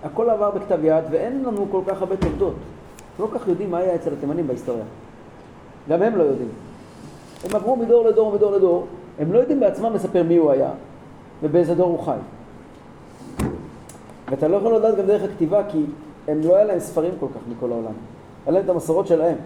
הכל 0.05 0.31
עבר 0.31 0.51
בכתב 0.51 0.85
יד 0.85 1.05
ואין 1.11 1.45
לנו 1.45 1.67
כל 1.71 1.81
כך 1.87 2.01
הרבה 2.01 2.17
תולדות. 2.17 2.55
לא 3.21 3.27
כל 3.27 3.39
כך 3.39 3.49
יודעים 3.49 3.71
מה 3.71 3.79
היה 3.79 3.95
אצל 3.95 4.13
התימנים 4.13 4.47
בהיסטוריה. 4.47 4.85
גם 5.89 6.03
הם 6.03 6.17
לא 6.17 6.23
יודעים. 6.23 6.49
הם 7.45 7.57
עברו 7.57 7.77
מדור 7.77 8.09
לדור 8.09 8.29
ומדור 8.29 8.53
לדור, 8.53 8.87
הם 9.19 9.33
לא 9.33 9.39
יודעים 9.39 9.61
בעצמם 9.61 9.93
לספר 9.95 10.23
מי 10.23 10.37
הוא 10.37 10.51
היה 10.51 10.71
ובאיזה 11.43 11.75
דור 11.75 11.89
הוא 11.89 12.05
חי. 12.05 12.17
ואתה 14.31 14.49
לא 14.49 14.57
יכול 14.57 14.77
לדעת 14.77 14.97
גם 14.97 15.07
דרך 15.07 15.23
הכתיבה 15.23 15.63
כי 15.69 15.85
הם 16.29 16.41
לא 16.45 16.57
היה 16.57 16.65
להם 16.65 16.81
ספרים 16.81 17.13
כל 17.21 17.27
כך 17.35 17.41
מכל 17.57 17.73
העולם. 17.73 17.93
היה 18.47 18.55
להם 18.55 18.65
את 18.65 18.71
המסורות 18.71 19.07
שלהם. 19.07 19.37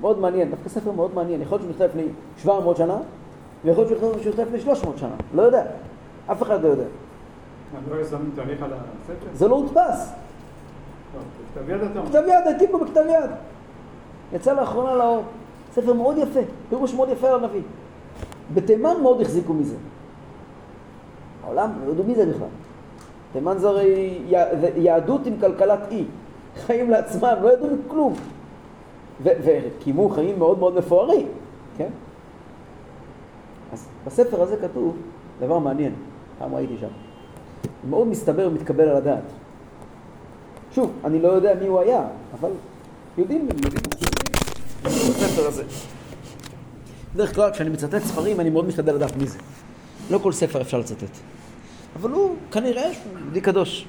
מאוד 0.00 0.18
מעניין, 0.18 0.50
דווקא 0.50 0.68
ספר 0.68 0.92
מאוד 0.92 1.14
מעניין. 1.14 1.42
יכול 1.42 1.58
להיות 1.58 1.76
שהוא 1.78 1.86
נכתב 1.86 1.98
לפני 1.98 2.12
700 2.42 2.76
שנה, 2.76 2.98
ויכול 3.64 3.84
להיות 3.84 4.22
שהוא 4.22 4.32
נכתב 4.32 4.42
לפני 4.42 4.60
300 4.60 4.98
שנה. 4.98 5.14
לא 5.34 5.42
יודע. 5.42 5.64
אף 6.32 6.42
אחד 6.42 6.62
לא 6.62 6.68
יודע. 6.68 6.84
לא 7.90 7.96
על 8.62 8.72
הספר? 8.72 9.26
זה 9.34 9.48
לא 9.48 9.56
הודפס. 9.56 10.12
כתב 11.54 11.70
יד 11.70 11.80
אתה 11.80 11.98
אומר. 11.98 12.08
כתב 12.08 12.22
יד, 12.26 12.46
העתיקו 12.46 12.78
בכתב 12.78 13.02
יד. 13.08 13.30
יצא 14.32 14.52
לאחרונה 14.52 14.94
לאור. 14.94 15.22
ספר 15.72 15.92
מאוד 15.92 16.16
יפה, 16.18 16.40
פירוש 16.68 16.94
מאוד 16.94 17.08
יפה 17.08 17.28
על 17.28 17.44
הנביא. 17.44 17.62
בתימן 18.54 18.94
מאוד 19.02 19.20
החזיקו 19.20 19.52
מזה. 19.54 19.76
העולם 21.44 21.70
לא 21.86 21.92
ידעו 21.92 22.04
מי 22.04 22.14
זה 22.14 22.26
בכלל. 22.26 22.46
תימן 23.32 23.58
זה 23.58 23.68
הרי 23.68 24.18
יהדות 24.76 25.26
עם 25.26 25.34
כלכלת 25.40 25.80
אי. 25.90 26.04
חיים 26.66 26.90
לעצמם, 26.90 27.36
לא 27.42 27.52
ידעו 27.52 27.68
כלום. 27.88 28.14
וקיימו 29.22 30.08
חיים 30.08 30.38
מאוד 30.38 30.58
מאוד 30.58 30.74
מפוארים, 30.74 31.26
כן? 31.76 31.88
אז 33.72 33.86
בספר 34.06 34.42
הזה 34.42 34.56
כתוב 34.56 34.96
דבר 35.40 35.58
מעניין, 35.58 35.92
פעם 36.38 36.54
ראיתי 36.54 36.74
שם. 36.80 36.88
מאוד 37.90 38.06
מסתבר 38.06 38.48
ומתקבל 38.48 38.88
על 38.88 38.96
הדעת. 38.96 39.22
שוב, 40.72 40.92
אני 41.04 41.22
לא 41.22 41.28
יודע 41.28 41.54
מי 41.54 41.66
הוא 41.66 41.80
היה, 41.80 42.04
אבל 42.40 42.50
יודעים, 43.18 43.48
יודעים, 43.50 43.82
בספר 44.82 45.46
הזה. 45.46 45.62
בדרך 47.14 47.34
כלל 47.34 47.52
כשאני 47.52 47.70
מצטט 47.70 48.02
ספרים 48.02 48.40
אני 48.40 48.50
מאוד 48.50 48.66
משתדל 48.66 48.94
לדעת 48.94 49.16
מי 49.16 49.26
זה. 49.26 49.38
לא 50.10 50.18
כל 50.18 50.32
ספר 50.32 50.60
אפשר 50.60 50.78
לצטט. 50.78 51.18
אבל 51.96 52.10
הוא 52.10 52.36
כנראה 52.52 52.90
יהודי 53.22 53.40
קדוש. 53.40 53.86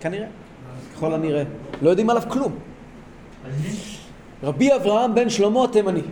כנראה. 0.00 0.26
ככל 1.02 1.14
הנראה. 1.14 1.42
לא 1.82 1.90
יודעים 1.90 2.10
עליו 2.10 2.22
כלום. 2.28 2.58
רבי 4.42 4.74
אברהם 4.74 5.14
בן 5.14 5.30
שלמה 5.30 5.64
התימני. 5.64 6.02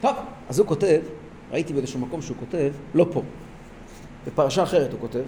טוב, 0.00 0.16
אז 0.48 0.58
הוא 0.58 0.66
כותב, 0.66 1.00
ראיתי 1.52 1.72
באיזשהו 1.72 2.00
מקום 2.00 2.22
שהוא 2.22 2.36
כותב, 2.40 2.72
לא 2.94 3.06
פה, 3.12 3.22
בפרשה 4.26 4.62
אחרת 4.62 4.92
הוא 4.92 5.00
כותב, 5.00 5.22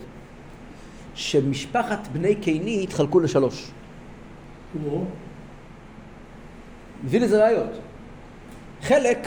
שמשפחת 1.15 2.09
בני 2.13 2.35
קיני 2.35 2.83
התחלקו 2.83 3.21
לשלוש. 3.21 3.71
מביא 7.05 7.21
לזה 7.21 7.45
ראיות. 7.45 7.71
חלק 8.83 9.19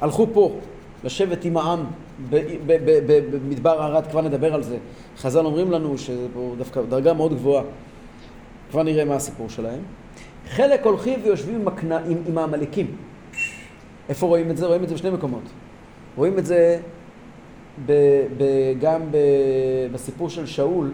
הלכו 0.00 0.26
פה 0.32 0.60
לשבת 1.04 1.44
עם 1.44 1.56
העם 1.56 1.84
במדבר 2.30 3.70
ערד, 3.70 4.06
כבר 4.06 4.20
נדבר 4.20 4.54
על 4.54 4.62
זה. 4.62 4.76
חז"ל 5.18 5.46
אומרים 5.46 5.70
לנו 5.70 5.94
פה 6.34 6.54
דווקא 6.58 6.82
דרגה 6.82 7.12
מאוד 7.12 7.34
גבוהה. 7.34 7.62
כבר 8.70 8.82
נראה 8.82 9.04
מה 9.04 9.14
הסיפור 9.14 9.48
שלהם. 9.48 9.80
חלק 10.48 10.86
הולכים 10.86 11.20
ויושבים 11.24 11.64
עם, 11.82 12.16
עם, 12.26 12.38
העמלקים. 12.38 12.96
איפה 14.08 14.26
רואים 14.26 14.50
את 14.50 14.56
זה? 14.56 14.66
רואים 14.66 14.84
את 14.84 14.88
זה 14.88 14.94
בשני 14.94 15.10
מקומות. 15.10 15.42
רואים 16.16 16.38
את 16.38 16.46
זה 16.46 16.80
ב, 17.86 17.92
ב, 18.36 18.44
גם 18.80 19.00
ב, 19.10 19.16
בסיפור 19.92 20.30
של 20.30 20.46
שאול. 20.46 20.92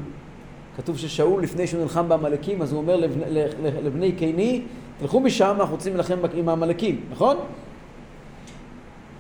כתוב 0.77 0.99
ששאול, 0.99 1.43
לפני 1.43 1.67
שהוא 1.67 1.83
נלחם 1.83 2.09
בעמלקים, 2.09 2.63
אז 2.63 2.73
הוא 2.73 2.81
אומר 2.81 2.97
לבני, 2.97 3.25
לבני 3.83 4.13
קיני, 4.13 4.63
תלכו 4.99 5.21
משם, 5.21 5.57
אנחנו 5.61 5.75
רוצים 5.75 5.93
להילחם 5.93 6.19
עם 6.35 6.49
העמלקים, 6.49 7.01
נכון? 7.11 7.37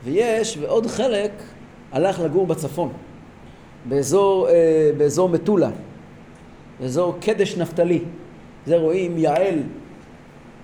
ויש, 0.05 0.59
ועוד 0.61 0.87
חלק 0.87 1.31
הלך 1.93 2.21
לגור 2.21 2.47
בצפון, 2.47 2.93
באזור, 3.85 4.49
אה, 4.49 4.91
באזור 4.97 5.29
מטולה, 5.29 5.71
באזור 6.81 7.17
קדש 7.21 7.57
נפתלי. 7.57 8.01
זה 8.67 8.77
רואים 8.77 9.19
יעל, 9.19 9.63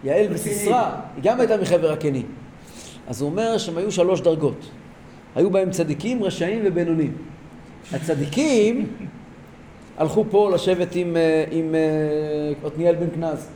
יעל 0.05 0.26
וסיסרא, 0.31 0.90
היא 1.16 1.24
גם 1.24 1.40
הייתה 1.40 1.57
מחבר 1.57 1.92
הקני. 1.92 2.22
אז 3.09 3.20
הוא 3.20 3.31
אומר 3.31 3.59
שהם 3.59 3.79
היו 3.79 3.92
שלוש 3.92 4.20
דרגות. 4.20 4.70
היו 5.35 5.50
בהם 5.50 5.70
צדיקים, 5.70 6.22
רשעים 6.22 6.62
ובינונים. 6.64 7.12
הצדיקים 7.92 8.87
הלכו 9.98 10.24
פה 10.31 10.50
לשבת 10.55 10.94
עם, 10.94 11.16
אה, 11.16 11.44
עם 11.50 11.74
אה, 11.74 12.66
עתניאל 12.66 12.94
בן 12.94 13.07
כנז. 13.14 13.48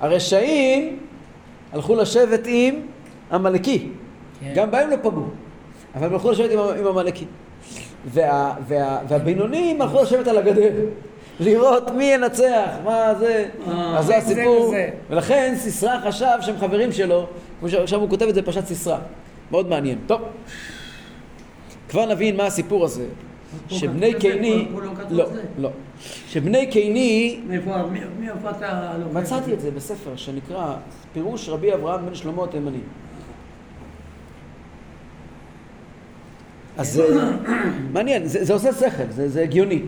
הרשעים 0.00 0.98
הלכו 1.72 1.94
לשבת 1.94 2.46
עם 2.46 2.74
עמלקי. 3.32 3.88
כן. 4.40 4.52
גם 4.54 4.70
בהם 4.70 4.90
לא 4.90 4.96
פגעו, 4.96 5.24
אבל 5.94 6.06
הם 6.06 6.12
הלכו 6.12 6.30
לשבת 6.30 6.50
עם, 6.50 6.58
עם 6.58 6.86
עמלקי. 6.86 7.24
וה, 8.06 8.54
וה, 8.68 8.98
והבינונים 9.08 9.82
הלכו 9.82 10.02
לשבת 10.02 10.26
על 10.26 10.38
הגדר, 10.38 10.70
לראות 11.40 11.90
מי 11.90 12.04
ינצח, 12.04 12.70
מה 12.84 13.14
זה, 13.18 13.44
אה, 13.68 13.98
אז 13.98 14.06
זה 14.06 14.16
הסיפור. 14.16 14.74
ולכן 15.10 15.54
סיסרא 15.58 16.00
חשב 16.00 16.38
שהם 16.40 16.58
חברים 16.58 16.92
שלו, 16.92 17.26
כמו 17.60 17.68
שעכשיו 17.68 18.00
הוא 18.00 18.10
כותב 18.10 18.26
את 18.28 18.34
זה 18.34 18.42
בפרשת 18.42 18.66
סיסרא. 18.66 18.98
מאוד 19.50 19.68
מעניין. 19.68 19.98
טוב, 20.06 20.20
כבר 21.88 22.06
נבין 22.06 22.36
מה 22.36 22.46
הסיפור 22.46 22.84
הזה. 22.84 23.06
שבני 23.68 24.14
קיני, 24.14 24.68
לא 24.74 24.80
לא? 25.10 25.24
לא, 25.58 25.70
שבני 26.28 26.66
קיני? 26.66 27.40
מצאתי 29.12 29.52
את 29.52 29.60
זה 29.60 29.70
בספר 29.70 30.16
שנקרא 30.16 30.74
פירוש 31.12 31.48
רבי 31.48 31.74
אברהם 31.74 32.06
בן 32.06 32.14
שלמה 32.14 32.44
התימני. 32.44 32.78
אז 36.78 36.92
זה 36.92 37.06
מעניין, 37.92 38.26
זה, 38.26 38.44
זה 38.44 38.52
עושה 38.52 38.72
שכל, 38.72 39.10
זה, 39.10 39.28
זה 39.28 39.42
הגיוני. 39.42 39.82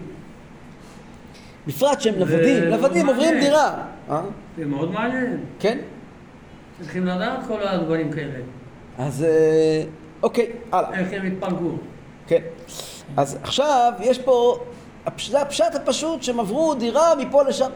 בפרט 1.66 2.00
שהם 2.00 2.14
נוודים, 2.18 2.64
נוודים 2.64 3.06
עוברים. 3.06 3.40
דירה. 3.40 3.74
אה? 4.10 4.22
זה 4.58 4.64
מאוד 4.64 4.92
מעניין. 4.92 5.40
כן? 5.58 5.78
צריכים 6.80 7.06
לדעת 7.06 7.46
כל 7.48 7.62
הדברים 7.62 8.12
כאלה. 8.12 8.38
אז 8.98 9.22
אה, 9.22 9.82
אוקיי, 10.22 10.52
הלאה. 10.72 10.98
איך 10.98 11.08
הם 11.12 11.26
התפלגו. 11.26 11.76
כן. 12.26 12.40
אז 13.16 13.38
עכשיו 13.42 13.92
יש 14.00 14.18
פה, 14.18 14.58
זה 15.28 15.40
הפשט 15.40 15.74
הפשוט 15.74 16.22
שהם 16.22 16.40
עברו 16.40 16.74
דירה 16.74 17.14
מפה 17.14 17.42
לשם. 17.42 17.70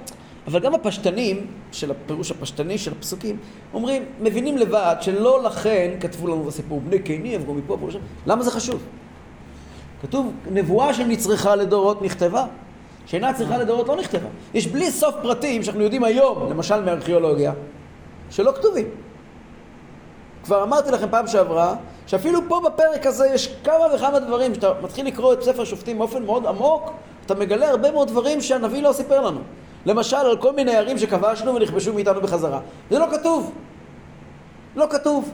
אבל 0.46 0.60
גם 0.60 0.74
הפשטנים, 0.74 1.46
של 1.72 1.90
הפירוש 1.90 2.30
הפשטני 2.30 2.78
של 2.78 2.92
הפסוקים, 2.92 3.36
אומרים, 3.74 4.04
מבינים 4.20 4.58
לבד 4.58 4.96
שלא 5.00 5.42
לכן 5.42 5.90
כתבו 6.00 6.26
לנו 6.26 6.44
בסיפור, 6.44 6.80
בני 6.80 6.98
קיני 6.98 7.34
עברו 7.34 7.54
מפה 7.54 7.76
פה 7.80 7.88
לשם. 7.88 7.98
למה 8.26 8.42
זה 8.42 8.50
חשוב? 8.50 8.82
כתוב, 10.06 10.32
נבואה 10.50 10.94
שנצרכה 10.94 11.56
לדורות 11.56 12.02
נכתבה. 12.02 12.46
שאינה 13.06 13.34
צריכה 13.34 13.58
לדורות 13.58 13.88
לא 13.88 13.96
נכתבה. 13.96 14.28
יש 14.54 14.66
בלי 14.66 14.90
סוף 14.90 15.14
פרטים 15.22 15.62
שאנחנו 15.62 15.82
יודעים 15.82 16.04
היום, 16.04 16.50
למשל 16.50 16.82
מארכיאולוגיה, 16.82 17.52
שלא 18.30 18.52
כתובים. 18.52 18.86
כבר 20.44 20.62
אמרתי 20.62 20.90
לכם 20.90 21.06
פעם 21.10 21.26
שעברה, 21.26 21.74
שאפילו 22.06 22.40
פה 22.48 22.60
בפרק 22.64 23.06
הזה 23.06 23.26
יש 23.26 23.54
כמה 23.64 23.94
וכמה 23.94 24.18
דברים, 24.18 24.52
כשאתה 24.52 24.72
מתחיל 24.82 25.06
לקרוא 25.06 25.32
את 25.32 25.42
ספר 25.42 25.64
שופטים 25.64 25.98
באופן 25.98 26.24
מאוד 26.24 26.46
עמוק, 26.46 26.90
אתה 27.26 27.34
מגלה 27.34 27.70
הרבה 27.70 27.90
מאוד 27.90 28.08
דברים 28.08 28.40
שהנביא 28.40 28.82
לא 28.82 28.92
סיפר 28.92 29.20
לנו. 29.20 29.40
למשל, 29.86 30.16
על 30.16 30.36
כל 30.36 30.52
מיני 30.52 30.76
ערים 30.76 30.98
שכבשנו 30.98 31.54
ונכבשו 31.54 31.92
מאיתנו 31.92 32.20
בחזרה. 32.20 32.60
זה 32.90 32.98
לא 32.98 33.06
כתוב. 33.10 33.52
לא 34.76 34.86
כתוב. 34.90 35.30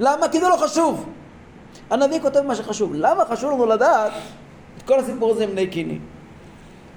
למה? 0.00 0.28
כי 0.28 0.40
זה 0.40 0.48
לא 0.48 0.56
חשוב. 0.56 1.06
הנביא 1.90 2.20
כותב 2.20 2.40
מה 2.40 2.54
שחשוב. 2.54 2.92
למה 2.94 3.24
חשוב 3.24 3.52
לנו 3.52 3.66
לדעת 3.66 4.12
את 4.78 4.82
כל 4.82 4.98
הסיפור 4.98 5.30
הזה 5.30 5.44
עם 5.44 5.50
בני 5.50 5.66
קיני? 5.66 5.98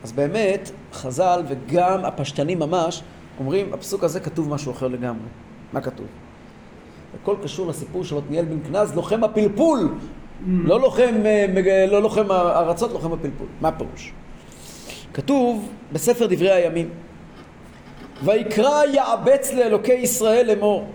אז 0.04 0.12
באמת, 0.12 0.72
חז"ל 0.94 1.44
וגם 1.48 2.06
הפשטנים 2.06 2.60
ממש 2.60 3.02
אומרים, 3.40 3.74
הפסוק 3.74 4.04
הזה 4.04 4.20
כתוב 4.20 4.50
משהו 4.50 4.72
אחר 4.72 4.88
לגמרי. 4.88 5.28
מה 5.74 5.82
כתוב? 5.82 6.06
הכל 7.22 7.36
קשור 7.44 7.68
לסיפור 7.68 8.04
של 8.04 8.18
עתניאל 8.18 8.46
בן 8.46 8.60
כנז, 8.68 8.96
לוחם 8.96 9.24
הפלפול. 9.24 9.94
לא 10.48 10.82
לוחם, 10.82 11.14
אה, 11.26 11.46
לא 11.88 12.02
לוחם 12.02 12.32
הארצות, 12.32 12.92
לוחם 12.92 13.14
הפלפול. 13.14 13.48
מה 13.62 13.68
הפירוש? 13.68 14.14
כתוב 15.14 15.70
בספר 15.92 16.26
דברי 16.26 16.52
הימים, 16.52 16.90
ויקרא 18.24 18.84
יעבץ 18.86 19.54
לאלוקי 19.54 19.94
ישראל 19.94 20.48
לאמור, 20.48 20.88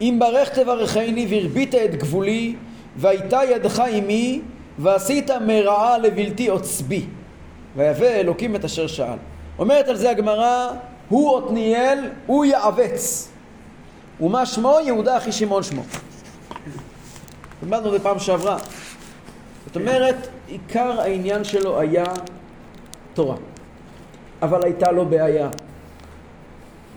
אם 0.00 0.16
ברך 0.20 0.48
תברכני 0.48 1.26
והרבית 1.30 1.74
את 1.74 1.94
גבולי, 1.94 2.56
והייתה 2.98 3.40
ידך 3.50 3.80
עמי, 3.80 4.40
ועשית 4.78 5.30
מרעה 5.30 5.98
לבלתי 5.98 6.48
עוצבי, 6.48 7.04
ויבא 7.76 8.06
אלוקים 8.06 8.56
את 8.56 8.64
אשר 8.64 8.86
שאל. 8.86 9.18
אומרת 9.58 9.88
על 9.88 9.96
זה 9.96 10.10
הגמרא, 10.10 10.70
הוא 11.08 11.38
עתניאל, 11.38 11.98
הוא 12.26 12.44
יעבץ. 12.44 13.28
ומה 14.20 14.46
שמו? 14.46 14.76
יהודה 14.84 15.16
אחי 15.16 15.32
שמעון 15.32 15.62
שמו. 15.62 15.82
למדנו 17.62 17.86
את 17.86 17.92
זה 17.92 17.98
פעם 17.98 18.18
שעברה. 18.18 18.58
זאת 19.66 19.76
אומרת, 19.76 20.28
עיקר 20.48 21.00
העניין 21.00 21.44
שלו 21.44 21.80
היה 21.80 22.04
תורה. 23.14 23.36
אבל 24.42 24.64
הייתה 24.64 24.92
לו 24.92 25.06
בעיה. 25.06 25.48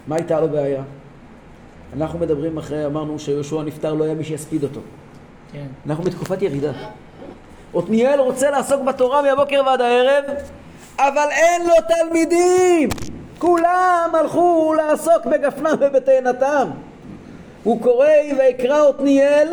מה 0.07 0.15
הייתה 0.15 0.41
לו 0.41 0.49
בעיה? 0.49 0.83
אנחנו 1.93 2.19
מדברים 2.19 2.57
אחרי, 2.57 2.85
אמרנו 2.85 3.19
שיהושע 3.19 3.61
נפטר, 3.61 3.93
לא 3.93 4.03
היה 4.03 4.13
מי 4.13 4.23
שיספיד 4.23 4.63
אותו. 4.63 4.81
כן. 5.53 5.65
אנחנו 5.89 6.03
בתקופת 6.03 6.41
ירידה. 6.41 6.71
עתניאל 7.75 8.19
רוצה 8.19 8.51
לעסוק 8.51 8.81
בתורה 8.81 9.21
מהבוקר 9.21 9.61
ועד 9.65 9.81
הערב, 9.81 10.23
אבל 10.97 11.27
אין 11.31 11.61
לו 11.67 11.73
תלמידים! 11.87 12.89
כולם 13.39 14.11
הלכו 14.13 14.73
לעסוק 14.77 15.25
בגפנם 15.25 15.75
ובתאנתם. 15.79 16.67
הוא 17.63 17.81
קורא 17.81 18.07
ויקרא 18.37 18.89
עתניאל, 18.89 19.47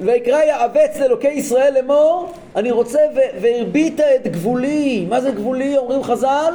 ויקרא 0.00 0.42
יעבץ 0.42 0.96
לאלוקי 1.00 1.28
ישראל 1.28 1.74
לאמור, 1.74 2.32
אני 2.56 2.70
רוצה 2.70 2.98
והרבית 3.40 4.00
את 4.00 4.26
גבולי. 4.26 5.06
מה 5.08 5.20
זה 5.20 5.30
גבולי? 5.30 5.76
אומרים 5.76 6.02
חז"ל, 6.02 6.54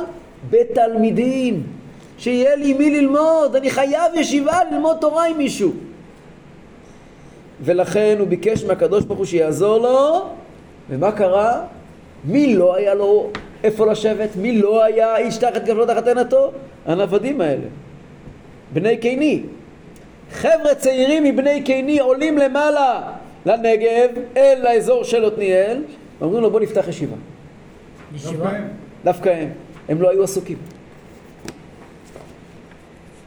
בתלמידים. 0.50 1.64
שיהיה 2.18 2.56
לי 2.56 2.74
מי 2.74 3.02
ללמוד, 3.02 3.56
אני 3.56 3.70
חייב 3.70 4.16
ישיבה 4.16 4.60
ללמוד 4.72 4.98
תורה 5.02 5.26
עם 5.26 5.38
מישהו. 5.38 5.72
ולכן 7.62 8.15
הוא 8.19 8.28
ביקש 8.28 8.63
מהקדוש 8.63 9.06
ברוך 9.06 9.17
הוא 9.17 9.26
שיעזור 9.26 9.78
לו, 9.78 10.30
ומה 10.89 11.12
קרה? 11.12 11.63
מי 12.26 12.56
לא 12.56 12.76
היה 12.76 12.93
לו 12.93 13.30
איפה 13.63 13.86
לשבת? 13.86 14.30
מי 14.36 14.62
לא 14.62 14.84
היה 14.84 15.17
איש 15.17 15.38
תחת 15.38 15.65
גבלות 15.65 15.88
תחת 15.88 16.08
עינתו? 16.08 16.52
הנוודים 16.86 17.41
האלה, 17.41 17.67
בני 18.74 18.97
קיני. 18.97 19.43
חבר'ה 20.32 20.76
צעירים 20.76 21.24
מבני 21.24 21.62
קיני 21.63 22.00
עולים 22.00 22.38
למעלה 22.38 23.02
לנגב, 23.45 24.10
אל 24.38 24.65
האזור 24.65 25.04
של 25.04 25.26
עתניאל, 25.26 25.84
ואומרים 26.19 26.43
לו 26.43 26.52
בוא 26.52 26.60
נפתח 26.60 26.88
ישיבה. 26.88 27.15
ישיבה? 28.15 28.52
דווקא 29.04 29.30
הם. 29.30 29.50
הם 29.89 30.02
לא 30.02 30.10
היו 30.10 30.24
עסוקים. 30.24 30.58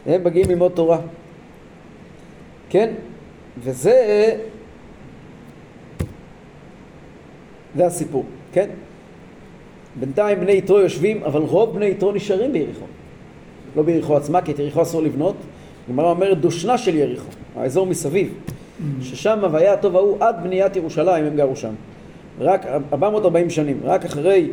הם 0.06 0.24
מגיעים 0.24 0.48
ללמוד 0.50 0.72
תורה. 0.74 0.98
כן? 2.68 2.94
וזה... 3.58 4.36
זה 7.76 7.86
הסיפור, 7.86 8.24
כן? 8.52 8.68
בינתיים 10.00 10.40
בני 10.40 10.52
יתרו 10.52 10.78
יושבים, 10.78 11.22
אבל 11.24 11.40
רוב 11.40 11.74
בני 11.74 11.86
יתרו 11.86 12.12
נשארים 12.12 12.52
ביריחו. 12.52 12.84
לא 13.76 13.82
ביריחו 13.82 14.16
עצמה, 14.16 14.42
כי 14.42 14.52
את 14.52 14.58
יריחו 14.58 14.82
אסור 14.82 15.02
לבנות. 15.02 15.34
הגמרא 15.88 16.10
אומרת 16.10 16.40
דושנה 16.40 16.78
של 16.78 16.94
יריחו, 16.94 17.28
האזור 17.56 17.86
מסביב. 17.86 18.34
ששם 19.00 19.38
והיה 19.50 19.72
הטוב 19.72 19.96
ההוא 19.96 20.16
עד 20.20 20.36
בניית 20.42 20.76
ירושלים 20.76 21.24
הם 21.24 21.36
גרו 21.36 21.56
שם. 21.56 21.74
רק 22.40 22.66
440 22.92 23.50
שנים, 23.50 23.80
רק 23.84 24.04
אחרי 24.04 24.50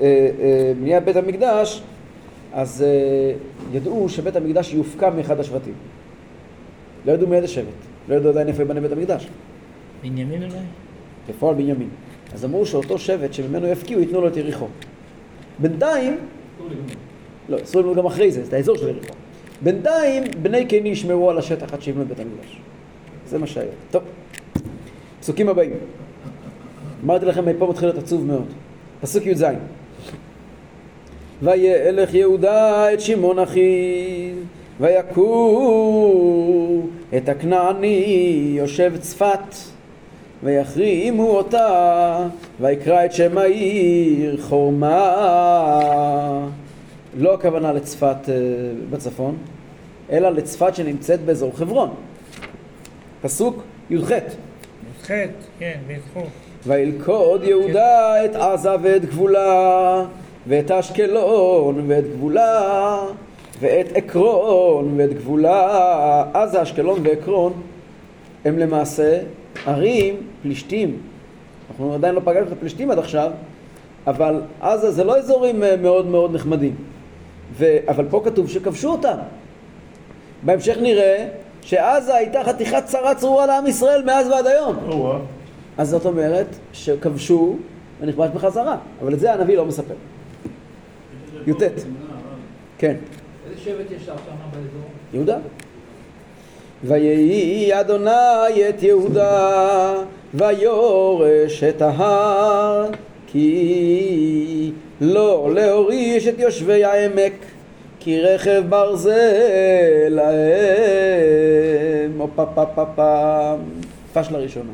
אה, 0.00 0.02
אה, 0.40 0.72
בניית 0.80 1.04
בית 1.04 1.16
המקדש, 1.16 1.82
אז 2.52 2.84
אה, 2.86 3.34
ידעו 3.72 4.08
שבית 4.08 4.36
המקדש 4.36 4.74
יופקע 4.74 5.10
מאחד 5.10 5.40
השבטים. 5.40 5.74
לא 7.06 7.12
ידעו 7.12 7.28
מאיזה 7.28 7.48
שבט, 7.48 7.66
לא 8.08 8.14
ידעו 8.14 8.30
עדיין 8.30 8.48
איפה 8.48 8.62
ייבנה 8.62 8.80
בית 8.80 8.92
המקדש. 8.92 9.28
בנימין 10.02 10.42
אולי? 10.42 10.54
בפועל 11.28 11.54
בנימין. 11.54 11.88
אז 12.34 12.44
אמרו 12.44 12.66
שאותו 12.66 12.98
שבט 12.98 13.32
שממנו 13.32 13.66
יפקיעו 13.66 14.00
ייתנו 14.00 14.20
לו 14.20 14.28
את 14.28 14.36
יריחו. 14.36 14.66
בינתיים, 15.58 16.18
לא, 17.48 17.62
אסור 17.62 17.80
לבנות 17.80 17.96
גם 17.96 18.06
אחרי 18.06 18.32
זה, 18.32 18.42
את 18.48 18.52
האזור 18.52 18.76
של 18.76 18.88
יריחו. 18.88 19.14
בינתיים 19.62 20.24
בני 20.42 20.66
קיני 20.66 20.88
ישמרו 20.88 21.30
על 21.30 21.38
השטח 21.38 21.74
עד 21.74 21.82
שיבנו 21.82 22.02
את 22.02 22.08
בית 22.08 22.20
המקדש. 22.20 22.58
זה 23.28 23.38
מה 23.38 23.46
שהיה. 23.46 23.70
טוב, 23.90 24.02
פסוקים 25.20 25.48
הבאים. 25.48 25.72
אמרתי 27.04 27.26
לכם, 27.26 27.48
מפה 27.48 27.66
מתחיל 27.66 27.88
להיות 27.88 27.98
עצוב 27.98 28.26
מאוד. 28.26 28.46
פסוק 29.00 29.26
י"ז: 29.26 29.44
וילך 31.42 32.14
יהודה 32.14 32.92
את 32.92 33.00
שמעון 33.00 33.38
אחיו, 33.38 34.34
ויכו 34.82 36.82
את 37.16 37.28
הכנעני 37.28 38.52
יושב 38.56 38.92
צפת, 39.00 39.54
ויחרימו 40.42 41.36
אותה, 41.36 42.28
ויקרא 42.60 43.04
את 43.04 43.12
שם 43.12 43.38
העיר 43.38 44.42
חורמה. 44.42 44.98
לא 47.18 47.34
הכוונה 47.34 47.72
לצפת 47.72 48.16
אה, 48.28 48.34
בצפון, 48.90 49.36
אלא 50.10 50.28
לצפת 50.28 50.74
שנמצאת 50.74 51.20
באזור 51.20 51.52
חברון. 51.56 51.90
פסוק 53.22 53.62
י"ח: 53.90 54.10
חטא, 55.02 55.26
כן, 55.58 55.78
בזכות. 55.88 56.28
וילכוד 56.66 57.44
יהודה 57.44 58.24
את 58.24 58.36
עזה 58.36 58.70
ואת 58.82 59.04
גבולה, 59.04 60.04
ואת 60.46 60.70
אשקלון 60.70 61.84
ואת 61.86 62.04
גבולה, 62.12 62.98
ואת 63.62 63.96
עקרון 63.96 64.94
ואת 64.96 65.14
גבולה. 65.14 66.24
עזה, 66.34 66.62
אשקלון 66.62 67.00
ועקרון 67.06 67.52
הם 68.44 68.58
למעשה 68.58 69.20
ערים 69.66 70.16
פלישתים. 70.42 70.96
אנחנו 71.70 71.94
עדיין 71.94 72.14
לא 72.14 72.20
פגשנו 72.20 72.46
את 72.46 72.52
הפלישתים 72.52 72.90
עד 72.90 72.98
עכשיו, 72.98 73.30
אבל 74.06 74.42
עזה 74.60 74.90
זה 74.90 75.04
לא 75.04 75.18
אזורים 75.18 75.62
אה, 75.62 75.76
מאוד 75.76 76.06
מאוד 76.06 76.34
נחמדים. 76.34 76.74
ו... 77.52 77.76
אבל 77.88 78.06
פה 78.10 78.22
כתוב 78.24 78.48
שכבשו 78.48 78.88
אותם. 78.88 79.16
בהמשך 80.42 80.76
נראה 80.80 81.28
שעזה 81.60 82.14
הייתה 82.14 82.44
חתיכת 82.44 82.82
צרה 82.84 83.14
צרורה 83.14 83.46
לעם 83.46 83.66
ישראל 83.66 84.04
מאז 84.04 84.28
ועד 84.28 84.46
היום. 84.46 84.76
אז 85.78 85.88
זאת 85.88 86.06
אומרת 86.06 86.46
שכבשו 86.72 87.56
ונכבש 88.00 88.30
בחזרה, 88.34 88.76
אבל 89.02 89.14
את 89.14 89.20
זה 89.20 89.32
הנביא 89.32 89.56
לא 89.56 89.66
מספר. 89.66 89.94
י"ט. 91.46 91.62
כן. 92.78 92.94
שבט 93.64 93.90
ישב 93.90 94.06
שם 94.06 94.36
באזור? 94.50 94.88
יהודה. 95.14 95.38
ויהי 96.84 97.80
אדוני 97.80 98.68
את 98.68 98.82
יהודה 98.82 99.94
ויורש 100.34 101.64
את 101.64 101.82
ההר 101.82 102.86
כי 103.26 104.72
לא 105.00 105.50
להוריש 105.54 106.28
את 106.28 106.38
יושבי 106.38 106.84
העמק 106.84 107.32
כי 108.00 108.20
רכב 108.20 108.62
ברזל 108.68 110.08
להם. 110.08 110.32
הופה 112.18 112.46
פה 112.46 112.66
פה 112.66 112.84
פה. 112.94 113.54
פשלה 114.12 114.38
ראשונה. 114.38 114.72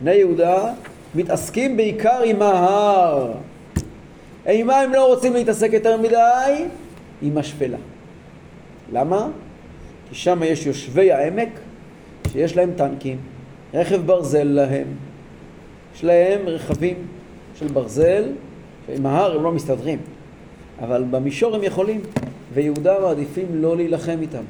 בני 0.00 0.14
יהודה 0.14 0.72
מתעסקים 1.14 1.76
בעיקר 1.76 2.22
עם 2.24 2.42
ההר. 2.42 3.32
עם 4.46 4.66
מה 4.66 4.80
הם 4.80 4.92
לא 4.92 5.06
רוצים 5.06 5.32
להתעסק 5.32 5.70
יותר 5.72 5.96
מדי? 5.96 6.64
עם 7.22 7.38
השפלה. 7.38 7.78
למה? 8.92 9.28
כי 10.08 10.14
שם 10.14 10.42
יש 10.42 10.66
יושבי 10.66 11.12
העמק 11.12 11.48
שיש 12.32 12.56
להם 12.56 12.70
טנקים, 12.76 13.16
רכב 13.74 14.06
ברזל 14.06 14.44
להם. 14.44 14.86
יש 15.94 16.04
להם 16.04 16.40
רכבים 16.46 16.96
של 17.58 17.68
ברזל, 17.68 18.24
שעם 18.86 19.06
ההר 19.06 19.36
הם 19.36 19.42
לא 19.42 19.52
מסתדרים, 19.52 19.98
אבל 20.80 21.04
במישור 21.10 21.54
הם 21.54 21.62
יכולים, 21.62 22.00
ויהודה 22.54 23.00
מעדיפים 23.00 23.46
לא 23.50 23.76
להילחם 23.76 24.18
איתם. 24.20 24.42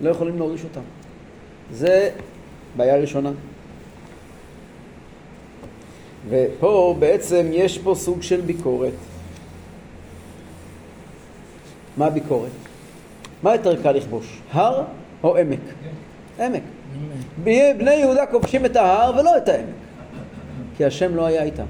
לא 0.00 0.10
יכולים 0.10 0.36
להוריש 0.38 0.64
אותם. 0.64 0.80
זה 1.72 2.10
בעיה 2.76 2.96
ראשונה. 2.96 3.30
ופה 6.28 6.96
בעצם 6.98 7.46
יש 7.52 7.78
פה 7.78 7.94
סוג 7.94 8.22
של 8.22 8.40
ביקורת. 8.40 8.92
מה 11.98 12.06
הביקורת? 12.06 12.50
מה 13.42 13.52
יותר 13.52 13.82
קל 13.82 13.92
לכבוש, 13.92 14.40
הר 14.52 14.82
או 15.24 15.36
עמק? 15.36 15.58
עמק. 16.40 16.62
בני 17.78 17.94
יהודה 17.94 18.26
כובשים 18.26 18.64
את 18.64 18.76
ההר 18.76 19.18
ולא 19.18 19.36
את 19.36 19.48
העמק. 19.48 19.74
כי 20.76 20.84
השם 20.84 21.16
לא 21.16 21.26
היה 21.26 21.42
איתם. 21.42 21.64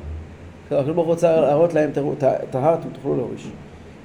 הקדוש 0.66 0.84
ברוך 0.84 1.06
הוא 1.06 1.14
רוצה 1.14 1.40
להראות 1.40 1.74
להם, 1.74 1.90
תראו, 1.90 2.12
את 2.22 2.54
ההר 2.54 2.74
אתם 2.74 2.88
תוכלו 2.88 3.16
להוריש. 3.16 3.48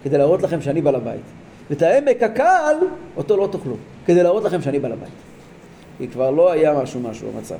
כדי 0.03 0.17
להראות 0.17 0.41
לכם 0.41 0.61
שאני 0.61 0.81
בעל 0.81 0.95
הבית. 0.95 1.21
ואת 1.69 1.81
העמק 1.81 2.23
הקל, 2.23 2.75
אותו 3.17 3.37
לא 3.37 3.49
תאכלו. 3.51 3.75
כדי 4.05 4.23
להראות 4.23 4.43
לכם 4.43 4.61
שאני 4.61 4.79
בעל 4.79 4.91
הבית. 4.91 5.09
כי 5.97 6.07
כבר 6.07 6.31
לא 6.31 6.51
היה 6.51 6.73
משהו 6.81 6.99
משהו 6.99 7.31
במצב. 7.31 7.55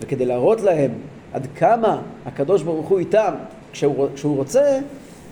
וכדי 0.00 0.26
להראות 0.26 0.60
להם 0.60 0.90
עד 1.32 1.46
כמה 1.56 2.02
הקדוש 2.26 2.62
ברוך 2.62 2.88
הוא 2.88 2.98
איתם 2.98 3.34
כשהוא, 3.72 4.08
כשהוא 4.14 4.36
רוצה, 4.36 4.78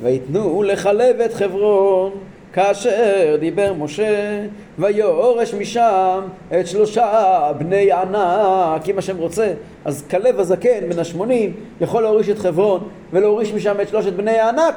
ויתנו 0.03 0.63
לחלב 0.63 1.21
את 1.21 1.35
חברון 1.35 2.13
כאשר 2.53 3.37
דיבר 3.41 3.73
משה 3.75 4.41
ויורש 4.79 5.55
משם 5.55 6.21
את 6.61 6.67
שלושה 6.67 7.53
בני 7.59 7.93
ענק 7.93 8.89
אם 8.89 8.99
השם 8.99 9.17
רוצה. 9.17 9.53
אז 9.85 10.05
כלב 10.11 10.41
הזקן 10.41 10.89
בן 10.89 10.99
השמונים 10.99 11.53
יכול 11.81 12.03
להוריש 12.03 12.29
את 12.29 12.39
חברון 12.39 12.89
ולהוריש 13.13 13.53
משם 13.53 13.81
את 13.83 13.89
שלושת 13.89 14.13
בני 14.13 14.39
הענק. 14.39 14.75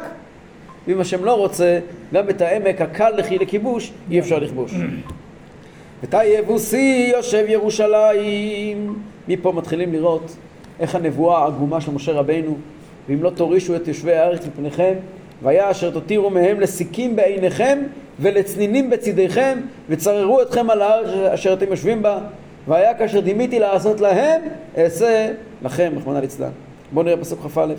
ואם 0.88 1.00
השם 1.00 1.26
לא 1.26 1.34
רוצה 1.34 1.80
גם 2.14 2.30
את 2.30 2.42
העמק 2.42 2.82
הקל 2.82 3.10
לכי 3.18 3.38
לכיבוש 3.38 3.92
אי 4.12 4.20
אפשר 4.20 4.40
לכבוש. 4.40 4.72
ותא 6.04 6.22
יבוסי 6.26 7.12
יושב 7.14 7.46
ירושלים. 7.48 8.96
מפה 9.28 9.52
מתחילים 9.52 9.94
לראות 9.94 10.36
איך 10.80 10.96
הנבואה 10.96 11.38
העגומה 11.38 11.82
של 11.82 11.92
משה 11.92 12.12
רבינו, 12.12 12.58
ואם 13.10 13.24
לא 13.24 13.30
תורישו 13.30 13.76
את 13.76 13.88
יושבי 13.88 14.14
הארץ 14.14 14.48
מפניכם, 14.48 14.94
והיה 15.44 15.72
אשר 15.72 15.92
תותירו 15.92 16.30
מהם 16.30 16.60
לסיכים 16.60 17.16
בעיניכם 17.16 17.80
ולצנינים 18.20 18.90
בצדיכם, 18.90 19.60
וצררו 19.90 20.42
אתכם 20.42 20.70
על 20.70 20.82
הארץ 20.82 21.08
אשר 21.34 21.54
אתם 21.54 21.66
יושבים 21.70 22.02
בה, 22.02 22.20
והיה 22.68 22.94
כאשר 22.94 23.20
דימיתי 23.20 23.60
לעשות 23.60 24.02
להם, 24.02 24.42
אעשה 24.78 25.32
לכם, 25.64 25.94
רחמנא 25.98 26.20
ליצלן. 26.20 26.50
בואו 26.92 27.06
נראה 27.06 27.18
פסוק 27.18 27.40
כ"א. 27.40 27.74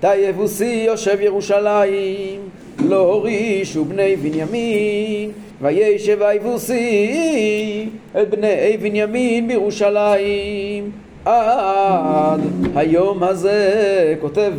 תא 0.00 0.14
יבוסי 0.16 0.84
יושב 0.86 1.20
ירושלים, 1.20 2.40
לא 2.78 3.12
הורישו 3.12 3.84
בני 3.84 4.16
בנימין, 4.16 5.30
וישב 5.60 6.22
היבוסי 6.22 7.88
את 8.22 8.30
בני 8.30 8.76
בנימין 8.80 9.48
בירושלים. 9.48 10.90
עד 11.24 12.40
היום 12.74 13.22
הזה, 13.22 14.14
כותב 14.20 14.52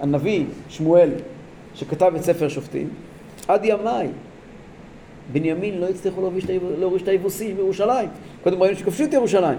הנביא 0.00 0.44
שמואל, 0.68 1.10
שכתב 1.74 2.12
את 2.16 2.22
ספר 2.22 2.48
שופטים, 2.48 2.88
עד 3.48 3.64
ימיי. 3.64 4.08
בנימין 5.32 5.80
לא 5.80 5.86
הצליחו 5.86 6.30
להוריש 6.78 7.02
את 7.02 7.08
היבוסים 7.08 7.56
בירושלים. 7.56 8.08
קודם 8.42 8.62
ראינו 8.62 8.76
שכבשו 8.76 9.04
את 9.04 9.12
ירושלים, 9.12 9.58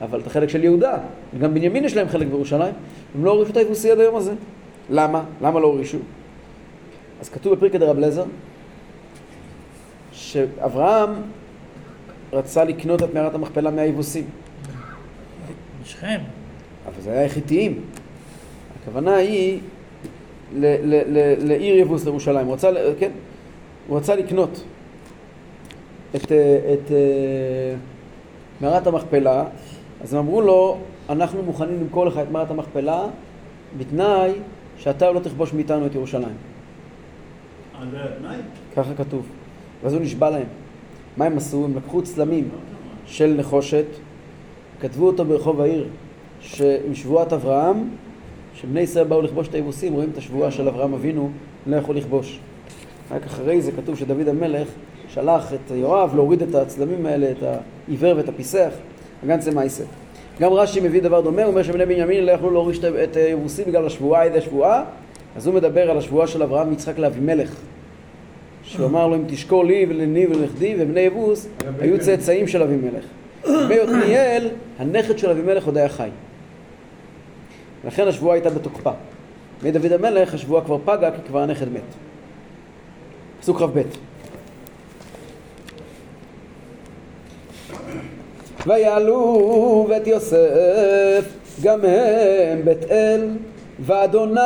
אבל 0.00 0.20
את 0.20 0.26
החלק 0.26 0.48
של 0.48 0.64
יהודה, 0.64 0.98
גם 1.40 1.54
בנימין 1.54 1.84
יש 1.84 1.96
להם 1.96 2.08
חלק 2.08 2.26
בירושלים, 2.26 2.74
הם 3.14 3.24
לא 3.24 3.30
הורישו 3.30 3.52
את 3.52 3.56
היבוסי 3.56 3.90
עד 3.90 4.00
היום 4.00 4.16
הזה. 4.16 4.32
למה? 4.90 5.24
למה 5.42 5.60
לא 5.60 5.66
הורישו? 5.66 5.98
אז 7.20 7.28
כתוב 7.28 7.54
בפרקי 7.54 7.78
דרב 7.78 7.98
לזר, 7.98 8.24
שאברהם 10.12 11.10
רצה 12.32 12.64
לקנות 12.64 13.02
את 13.02 13.14
מערת 13.14 13.34
המכפלה 13.34 13.70
מהיבוסים, 13.70 14.24
שכם. 15.86 16.18
אבל 16.86 17.00
זה 17.02 17.10
היה 17.10 17.24
יחיתיים. 17.24 17.80
הכוונה 18.82 19.16
היא 19.16 19.60
ל- 20.54 20.94
ל- 20.94 21.18
ל- 21.18 21.48
לעיר 21.48 21.76
יבוס 21.78 22.04
לירושלים, 22.04 22.46
הוא 22.46 22.54
רצה, 22.54 22.70
כן, 22.98 23.10
הוא 23.88 23.98
רצה 23.98 24.16
לקנות 24.16 24.64
את, 26.16 26.32
אה, 26.32 26.74
את 26.74 26.90
אה, 26.90 27.74
מערת 28.60 28.86
המכפלה, 28.86 29.44
אז 30.02 30.14
הם 30.14 30.20
אמרו 30.20 30.40
לו, 30.40 30.78
אנחנו 31.08 31.42
מוכנים 31.42 31.80
למכור 31.80 32.06
לך 32.06 32.18
את 32.18 32.30
מערת 32.30 32.50
המכפלה 32.50 33.06
בתנאי 33.78 34.32
שאתה 34.78 35.10
לא 35.10 35.20
תכבוש 35.20 35.52
מאיתנו 35.52 35.86
את 35.86 35.94
ירושלים. 35.94 36.36
התנאי? 37.82 38.36
ככה 38.76 38.94
כתוב. 38.94 39.26
ואז 39.82 39.92
הוא 39.92 40.02
נשבע 40.02 40.30
להם. 40.30 40.46
מה 41.16 41.24
הם 41.24 41.36
עשו? 41.36 41.64
הם 41.64 41.76
לקחו 41.76 42.02
צלמים 42.02 42.48
של 43.06 43.34
נחושת, 43.38 43.86
כתבו 44.80 45.06
אותו 45.06 45.24
ברחוב 45.24 45.60
העיר, 45.60 45.86
שעם 46.40 46.94
שבועת 46.94 47.32
אברהם, 47.32 47.88
שבני 48.54 48.80
ישראל 48.80 49.04
באו 49.04 49.22
לכבוש 49.22 49.48
את 49.48 49.54
היבוסים, 49.54 49.92
רואים 49.92 50.08
את 50.12 50.18
השבועה 50.18 50.50
של 50.50 50.68
אברהם 50.68 50.94
אבינו, 50.94 51.30
לא 51.66 51.76
יכול 51.76 51.96
לכבוש. 51.96 52.38
רק 53.10 53.24
אחרי 53.26 53.60
זה 53.62 53.72
כתוב 53.72 53.96
שדוד 53.96 54.28
המלך 54.28 54.68
שלח 55.08 55.52
את 55.54 55.70
יואב 55.74 56.12
להוריד 56.14 56.42
את 56.42 56.54
הצלמים 56.54 57.06
האלה, 57.06 57.30
את 57.30 57.42
העיוור 57.88 58.16
ואת 58.16 58.28
הפיסח, 58.28 58.70
הגנצה 59.22 59.50
מייסה. 59.50 59.84
גם 60.40 60.52
רש"י 60.52 60.80
מביא 60.80 61.02
דבר 61.02 61.20
דומה, 61.20 61.42
הוא 61.42 61.50
אומר 61.50 61.62
שבני 61.62 61.86
בנימין 61.86 62.24
לא 62.26 62.32
יכלו 62.32 62.50
להוריש 62.50 62.78
את- 62.84 63.16
היבוסים 63.16 63.64
בגלל 63.68 63.86
השבועה, 63.86 64.22
איזה 64.24 64.40
שבועה, 64.40 64.84
אז 65.36 65.46
הוא 65.46 65.54
מדבר 65.54 65.90
על 65.90 65.98
השבועה 65.98 66.26
של 66.26 66.42
אברהם 66.42 66.68
ויצחק 66.68 66.98
לאבימלך. 66.98 67.56
שהוא 68.62 68.86
אמר 68.86 69.06
לו 69.08 69.14
אם 69.16 69.22
תשקור 69.28 69.64
לי 69.64 69.86
ולני 69.88 70.26
ולנכדי 70.26 70.74
ובני 70.78 71.00
יבוס 71.00 71.48
היו 71.80 71.98
צאצאים 72.00 72.48
של 72.48 72.62
אבימלך. 72.62 73.04
בני 73.46 73.78
עתניאל, 73.78 74.48
הנכד 74.78 75.18
של 75.18 75.30
אבימלך 75.30 75.66
עוד 75.66 75.76
היה 75.76 75.88
חי. 75.88 76.08
לכן 77.84 78.08
השבועה 78.08 78.34
הייתה 78.34 78.50
בתוקפה. 78.50 78.90
מדוד 79.62 79.92
המלך 79.92 80.34
השבועה 80.34 80.64
כבר 80.64 80.78
פגה 80.84 81.10
כי 81.10 81.18
כבר 81.26 81.42
הנכד 81.42 81.72
מת. 81.72 81.80
פסוק 83.40 83.58
כ"ב 83.58 83.82
ויעלו 88.66 89.86
בית 89.88 90.06
יוסף 90.06 91.24
גם 91.62 91.80
הם 91.84 92.64
בית 92.64 92.90
אל 92.90 93.28
ואדוני 93.80 94.40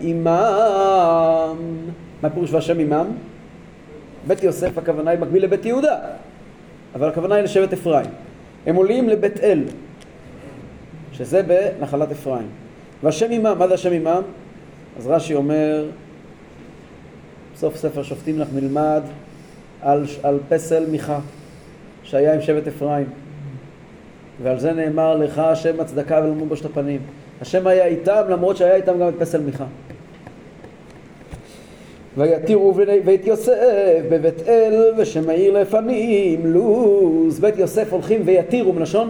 עמם 0.00 1.56
מה 2.22 2.30
פירוש 2.30 2.52
והשם 2.52 2.78
עמם? 2.78 3.06
בית 4.26 4.42
יוסף 4.42 4.78
הכוונה 4.78 5.10
היא 5.10 5.18
מקביל 5.18 5.44
לבית 5.44 5.66
יהודה 5.66 5.96
אבל 6.94 7.08
הכוונה 7.08 7.34
היא 7.34 7.44
לשבט 7.44 7.72
אפרים. 7.72 8.06
הם 8.66 8.76
עולים 8.76 9.08
לבית 9.08 9.40
אל 9.40 9.64
שזה 11.12 11.42
בנחלת 11.42 12.12
אפרים. 12.12 12.48
והשם 13.02 13.30
עמם, 13.30 13.58
מה 13.58 13.68
זה 13.68 13.74
השם 13.74 13.92
עמם? 13.92 14.22
אז 14.98 15.06
רש"י 15.06 15.34
אומר 15.34 15.86
בסוף 17.54 17.76
ספר 17.76 18.02
שופטים 18.02 18.38
לך 18.38 18.48
נלמד 18.54 19.02
על, 19.82 20.04
על 20.22 20.38
פסל 20.48 20.86
מיכה 20.90 21.18
שהיה 22.02 22.34
עם 22.34 22.40
שבט 22.40 22.66
אפרים. 22.66 23.06
ועל 24.42 24.58
זה 24.58 24.72
נאמר 24.72 25.16
לך 25.16 25.38
השם 25.38 25.80
הצדקה 25.80 26.20
ולמוד 26.24 26.48
בו 26.48 26.56
שת 26.56 26.64
הפנים. 26.64 27.00
השם 27.40 27.66
היה 27.66 27.86
איתם 27.86 28.22
למרות 28.28 28.56
שהיה 28.56 28.74
איתם 28.74 28.98
גם 29.00 29.08
את 29.08 29.14
פסל 29.18 29.40
מיכה 29.40 29.64
ויתירו 32.16 32.74
בית 33.04 33.26
יוסף 33.26 33.54
בבית 34.10 34.48
אל 34.48 34.92
ושם 34.96 35.30
העיר 35.30 35.60
לפנים 35.60 36.46
לוז. 36.46 37.40
בית 37.40 37.58
יוסף 37.58 37.92
הולכים 37.92 38.22
ויתירו 38.24 38.72
מלשון? 38.72 39.08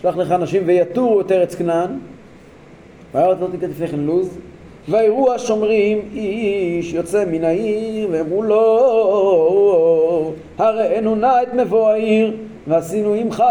שלח 0.00 0.16
לך 0.16 0.32
אנשים 0.32 0.62
ויתורו 0.66 1.20
את 1.20 1.32
ארץ 1.32 1.54
כנען. 1.54 1.90
ויראת 3.14 3.40
לא 3.40 3.46
תקרא 3.56 3.68
לפני 3.68 3.88
כן 3.88 4.00
לוז. 4.00 4.38
ויראו 4.88 5.32
השומרים 5.32 6.00
איש 6.14 6.92
יוצא 6.92 7.24
מן 7.30 7.44
העיר 7.44 8.08
ואמרו 8.12 8.42
לו 8.42 10.32
הראינו 10.58 11.14
נא 11.14 11.42
את 11.42 11.54
מבוא 11.54 11.88
העיר 11.88 12.36
ועשינו 12.66 13.14
עמך 13.14 13.44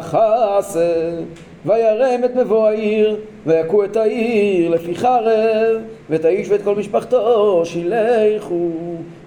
חסד 0.00 1.22
וירם 1.66 2.24
את 2.24 2.36
מבוא 2.36 2.68
העיר 2.68 3.16
ויכו 3.46 3.84
את 3.84 3.96
העיר 3.96 4.70
לפי 4.70 4.94
חרב 4.94 5.80
ואת 6.10 6.24
האיש 6.24 6.48
ואת 6.48 6.62
כל 6.62 6.74
משפחתו 6.74 7.62
שילכו 7.64 8.70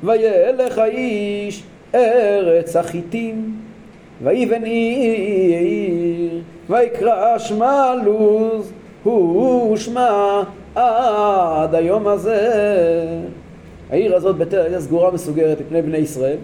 וילך 0.04 0.78
האיש 0.78 1.64
ארץ 1.96 2.76
החיטים 2.76 3.56
ויבן 4.24 4.64
עיר 4.64 6.42
ויקרא 6.70 7.38
שמה 7.38 7.96
לוז 8.06 8.72
הוא 9.04 9.78
שמה 9.78 10.44
עד 10.76 11.76
היום 11.76 12.08
הזה. 12.08 12.50
העיר 13.90 14.16
הזאת 14.16 14.54
אל 14.54 14.60
הייתה 14.62 14.82
סגורה 14.82 15.12
מסוגרת 15.12 15.62
מפני 15.62 15.82
בני 15.82 15.98
ישראל, 15.98 16.38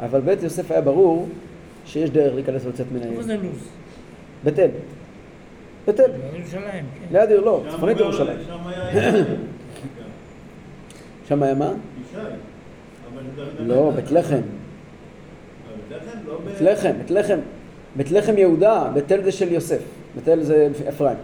אבל 0.00 0.20
בית 0.20 0.42
יוסף 0.42 0.70
היה 0.70 0.80
ברור 0.80 1.28
שיש 1.86 2.10
דרך 2.10 2.34
להיכנס 2.34 2.64
ולצאת 2.64 2.86
מן 2.92 3.02
העיר. 3.02 3.10
איפה 3.10 3.22
זה 3.22 3.36
לוז? 3.36 3.68
בית 4.44 4.58
אל. 4.58 4.68
בית 5.86 6.00
אל. 6.00 6.10
ירושלים, 6.34 6.62
כן. 6.64 7.18
ליד 7.18 7.30
עיר, 7.30 7.40
לא, 7.40 7.62
צפונית 7.70 7.98
ירושלים. 8.00 8.38
שם 11.28 11.42
היה 11.42 11.48
היה 11.48 11.54
מה? 11.54 11.72
לא. 13.58 13.90
בית 13.96 14.10
לחם. 14.10 14.34
בית 14.34 15.90
לחם, 15.90 16.18
לא 16.26 16.38
בית 16.44 16.60
לחם, 16.60 16.92
בית 16.98 17.10
לחם. 17.10 17.38
בית 17.96 18.10
לחם 18.10 18.38
יהודה, 18.38 18.90
בית 18.94 19.12
אל 19.12 19.24
זה 19.24 19.32
של 19.32 19.52
יוסף. 19.52 19.80
בית 20.14 20.28
אל 20.28 20.42
זה 20.42 20.68
אפרים. 20.88 21.16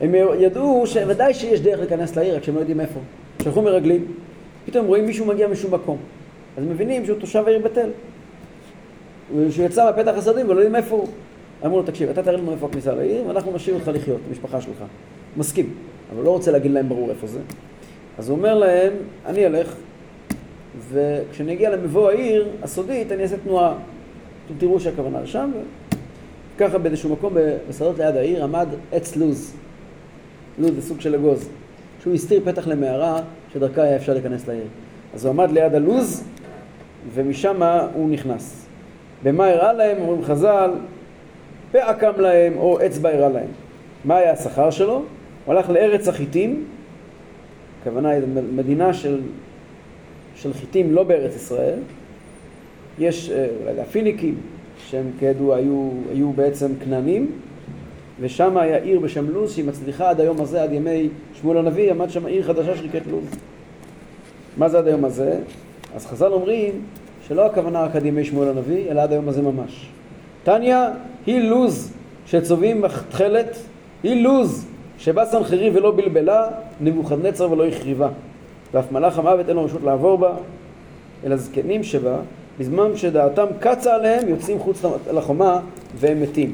הם 0.00 0.14
ידעו 0.38 0.86
שוודאי 0.86 1.34
שיש 1.34 1.60
דרך 1.60 1.78
להיכנס 1.78 2.16
לעיר, 2.16 2.36
רק 2.36 2.44
שהם 2.44 2.54
לא 2.54 2.60
יודעים 2.60 2.80
איפה. 2.80 3.00
שלחו 3.42 3.62
מרגלים, 3.62 4.12
פתאום 4.66 4.86
רואים 4.86 5.06
מישהו 5.06 5.26
מגיע 5.26 5.48
משום 5.48 5.74
מקום. 5.74 5.98
אז 6.58 6.64
מבינים 6.64 7.06
שהוא 7.06 7.18
תושב 7.18 7.44
העיר 7.46 7.58
בית 7.62 7.78
אל. 7.78 7.90
שהוא 9.50 9.66
יצא 9.66 9.84
מהפתח 9.84 10.12
הסרדים 10.16 10.48
ולא 10.48 10.60
יודעים 10.60 10.76
איפה 10.76 10.96
הוא. 10.96 11.08
אמרו 11.64 11.76
לו, 11.76 11.82
תקשיב, 11.82 12.08
אתה 12.08 12.22
תראה 12.22 12.36
לנו 12.36 12.52
איפה 12.52 12.66
הכניסה 12.66 12.94
לעיר, 12.94 13.26
ואנחנו 13.26 13.52
נשאיר 13.52 13.74
אותך 13.74 13.90
לחיות, 13.94 14.20
המשפחה 14.28 14.60
שלך. 14.60 14.84
מסכים, 15.36 15.74
אבל 16.14 16.24
לא 16.24 16.30
רוצה 16.30 16.50
להגיד 16.50 16.70
להם 16.70 16.88
ברור 16.88 17.10
איפה 17.10 17.26
זה. 17.26 17.40
אז 18.18 18.28
הוא 18.28 18.38
אומר 18.38 18.54
להם, 18.54 18.92
אני 19.26 19.46
אלך, 19.46 19.74
וכשאני 20.90 21.52
אגיע 21.52 21.70
למבוא 21.70 22.10
העיר 22.10 22.48
הסודית, 22.62 23.12
אני 23.12 23.22
אעשה 23.22 23.36
תנועה. 23.36 23.74
אתם 24.46 24.54
תראו 24.58 24.80
שהכוונה 24.80 25.20
לשם, 25.20 25.50
וככה 26.56 26.78
באיזשהו 26.78 27.10
מקום 27.10 27.34
בשדות 27.68 27.98
ליד 27.98 28.16
העיר 28.16 28.44
עמד 28.44 28.68
עץ 28.92 29.16
לוז. 29.16 29.54
לוז 30.58 30.74
זה 30.74 30.82
סוג 30.82 31.00
של 31.00 31.14
אגוז. 31.14 31.48
שהוא 32.02 32.14
הסתיר 32.14 32.40
פתח 32.44 32.68
למערה 32.68 33.20
שדרכה 33.52 33.82
היה 33.82 33.96
אפשר 33.96 34.12
להיכנס 34.12 34.48
לעיר. 34.48 34.64
אז 35.14 35.24
הוא 35.24 35.30
עמד 35.30 35.50
ליד 35.50 35.74
הלוז, 35.74 36.24
ומשם 37.14 37.62
הוא 37.94 38.10
נכנס. 38.10 38.66
במה 39.22 39.46
הראה 39.46 39.72
להם? 39.72 39.96
אומרים 40.00 40.24
חז"ל, 40.24 40.70
פאה 41.72 41.94
קם 41.94 42.12
להם 42.20 42.56
או 42.56 42.86
אצבע 42.86 43.10
הראה 43.10 43.28
להם. 43.28 43.48
מה 44.04 44.16
היה 44.16 44.32
השכר 44.32 44.70
שלו? 44.70 45.02
הוא 45.44 45.54
הלך 45.54 45.70
לארץ 45.70 46.08
החיטים, 46.08 46.64
הכוונה 47.80 48.08
היא 48.08 48.22
מדינה 48.54 48.94
של, 48.94 49.20
של 50.34 50.52
חיטים 50.52 50.94
לא 50.94 51.02
בארץ 51.02 51.36
ישראל. 51.36 51.78
יש 52.98 53.30
אה, 53.30 53.46
אולי 53.60 53.80
הפיניקים, 53.80 54.34
שהם 54.88 55.10
כידוע 55.18 55.56
היו, 55.56 55.90
היו 56.12 56.32
בעצם 56.32 56.72
כנענים, 56.84 57.30
ושם 58.20 58.56
היה 58.56 58.76
עיר 58.76 59.00
בשם 59.00 59.30
לוז 59.30 59.52
שהיא 59.52 59.64
מצליחה 59.64 60.10
עד 60.10 60.20
היום 60.20 60.40
הזה, 60.40 60.62
עד 60.62 60.72
ימי 60.72 61.08
שמואל 61.34 61.58
הנביא, 61.58 61.90
עמד 61.90 62.10
שם 62.10 62.26
עיר 62.26 62.42
חדשה 62.42 62.76
שנקראת 62.76 63.06
לוז. 63.10 63.24
מה 64.56 64.68
זה 64.68 64.78
עד 64.78 64.86
היום 64.86 65.04
הזה? 65.04 65.38
אז 65.94 66.06
חז"ל 66.06 66.32
אומרים 66.32 66.82
שלא 67.28 67.46
הכוונה 67.46 67.82
רק 67.82 67.96
עד 67.96 68.06
ימי 68.06 68.24
שמואל 68.24 68.48
הנביא, 68.48 68.90
אלא 68.90 69.00
עד 69.00 69.12
היום 69.12 69.28
הזה 69.28 69.42
ממש. 69.42 69.90
תניא 70.44 70.76
היא 71.26 71.50
לוז 71.50 71.92
שצובעים 72.26 72.84
תכלת, 73.10 73.56
היא 74.02 74.24
לוז 74.24 74.66
שבא 74.98 75.24
סנחריב 75.24 75.76
ולא 75.76 75.90
בלבלה, 75.90 76.46
נבוכדנצר 76.80 77.52
ולא 77.52 77.66
החריבה. 77.66 78.08
ואף 78.72 78.92
מלאך 78.92 79.18
המוות 79.18 79.48
אין 79.48 79.56
לו 79.56 79.64
רשות 79.64 79.82
לעבור 79.82 80.18
בה, 80.18 80.32
אלא 81.24 81.36
זקנים 81.36 81.82
שבה, 81.82 82.16
בזמן 82.58 82.96
שדעתם 82.96 83.46
קצה 83.60 83.94
עליהם, 83.94 84.28
יוצאים 84.28 84.58
חוץ 84.58 84.82
לחומה 85.12 85.60
והם 85.96 86.22
מתים. 86.22 86.52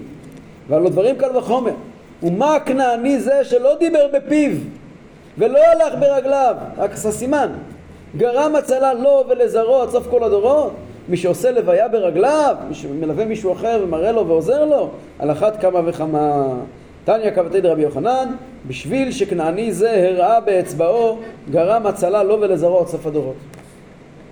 והלא 0.69 0.91
דברים 0.91 1.17
קל 1.17 1.37
וחומר. 1.37 1.73
ומה 2.23 2.55
הכנעני 2.55 3.21
זה 3.21 3.45
שלא 3.45 3.75
דיבר 3.79 4.07
בפיו 4.13 4.51
ולא 5.39 5.59
הלך 5.59 5.95
ברגליו, 6.01 6.55
רק 6.79 6.93
עשה 6.93 7.11
סימן. 7.11 7.49
גרם 8.17 8.57
הצלה 8.57 8.95
לו 8.95 9.25
ולזרעו 9.29 9.83
עד 9.83 9.91
סוף 9.91 10.07
כל 10.11 10.25
הדורות? 10.25 10.73
מי 11.09 11.17
שעושה 11.17 11.51
לוויה 11.51 11.89
ברגליו, 11.89 12.57
מי 12.69 12.75
שמלווה 12.75 13.25
מישהו 13.25 13.53
אחר 13.53 13.81
ומראה 13.85 14.13
לו 14.13 14.27
ועוזר 14.27 14.65
לו, 14.65 14.91
על 15.19 15.31
אחת 15.31 15.61
כמה 15.61 15.81
וכמה. 15.85 16.55
תניא 17.05 17.31
כבתי 17.31 17.61
דרבי 17.61 17.83
יוחנן, 17.83 18.29
בשביל 18.69 19.13
שכנעני 19.13 19.73
זה 19.73 20.09
הראה 20.09 20.41
באצבעו, 20.41 21.19
גרם 21.51 21.87
הצלה 21.87 22.23
לו 22.23 22.41
ולזרעו 22.41 22.81
עד 22.81 22.87
סוף 22.87 23.07
הדורות. 23.07 23.37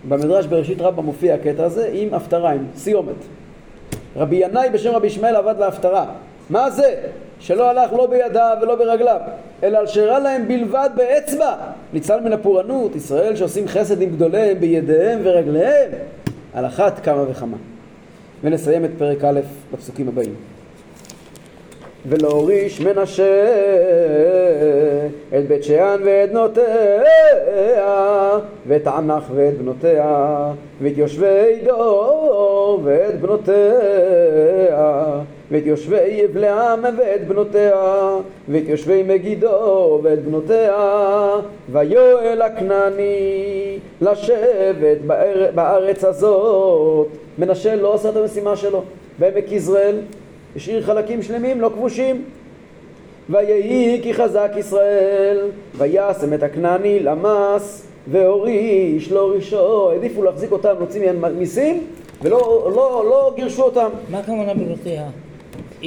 במדרש 0.09 0.47
בראשית 0.47 0.81
רבה 0.81 1.03
מופיע 1.03 1.35
הקטע 1.35 1.65
הזה 1.65 1.91
עם 1.93 2.15
הפטרה, 2.15 2.53
עם 2.53 2.67
סיומת. 2.77 3.15
רבי 4.17 4.37
ינאי 4.37 4.71
בשם 4.71 4.91
רבי 4.91 5.07
ישמעאל 5.07 5.37
עבד 5.37 5.55
להפטרה. 5.59 6.05
מה 6.51 6.71
זה? 6.71 6.95
שלא 7.41 7.71
הלך 7.71 7.93
לא 7.93 8.07
בידיו 8.07 8.57
ולא 8.63 8.75
ברגליו, 8.75 9.21
אלא 9.63 9.79
על 9.79 9.87
להם 10.19 10.49
בלבד 10.49 10.91
באצבע. 10.95 11.55
ניצל 11.93 12.21
מן 12.21 12.33
הפורענות, 12.33 12.97
ישראל 12.97 13.37
שעושים 13.37 13.69
חסד 13.69 14.03
עם 14.03 14.11
גדוליהם 14.11 14.61
בידיהם 14.61 15.21
ורגליהם, 15.23 15.91
על 16.55 16.67
אחת 16.67 17.05
כמה 17.05 17.31
וכמה. 17.31 17.57
ונסיים 18.45 18.85
את 18.85 18.91
פרק 18.99 19.25
א' 19.25 19.41
בפסוקים 19.73 20.09
הבאים. 20.09 20.35
ולא 22.09 22.29
הוריש 22.29 22.81
מנשה 22.81 23.45
את 25.39 25.49
בית 25.49 25.65
שאן 25.65 26.01
ואת 26.05 26.31
בנותיה 26.31 26.65
ואת 28.67 28.87
ענך 28.87 29.25
ואת 29.35 29.59
בנותיה 29.59 30.53
ואת 30.83 30.99
יושבי 30.99 31.61
דור 31.65 32.81
ואת 32.85 33.21
בנותיה 33.21 33.55
ואת 35.51 35.67
יושבי 35.67 36.07
יבלעם 36.09 36.85
ואת 36.99 37.29
בנותיה 37.29 38.17
ואת 38.49 38.69
יושבי 38.69 39.03
מגידו 39.03 40.01
ואת 40.03 40.25
בנותיה 40.25 41.31
ויואל 41.73 42.43
הכנעני 42.43 43.79
לשבת 44.01 44.99
בארץ 45.55 46.05
הזאת 46.05 47.07
מנשה 47.39 47.75
לא 47.75 47.95
עושה 47.95 48.09
את 48.09 48.17
המשימה 48.17 48.57
שלו 48.57 48.83
בעמק 49.19 49.53
יזרעאל 49.53 50.01
השאיר 50.57 50.83
חלקים 50.83 51.23
שלמים 51.23 51.61
לא 51.61 51.69
כבושים. 51.69 52.25
ויהי 53.31 54.01
כי 54.03 54.15
חזק 54.15 54.51
ישראל, 54.57 55.41
וישם 55.77 56.35
את 56.35 56.43
הכנעני 56.43 57.01
למס, 57.01 57.87
והוריש 58.11 59.13
לא 59.13 59.31
רישו, 59.31 59.91
העדיפו 59.91 60.23
להחזיק 60.23 60.53
אותם, 60.53 60.75
להוציא 60.79 61.13
מהם 61.13 61.39
מיסים, 61.39 61.87
ולא 62.23 62.71
לא, 62.75 63.05
לא 63.11 63.33
גירשו 63.37 63.63
אותם. 63.63 63.89
מה 64.11 64.19
הכוונה 64.19 64.55
בנותיה? 64.55 65.07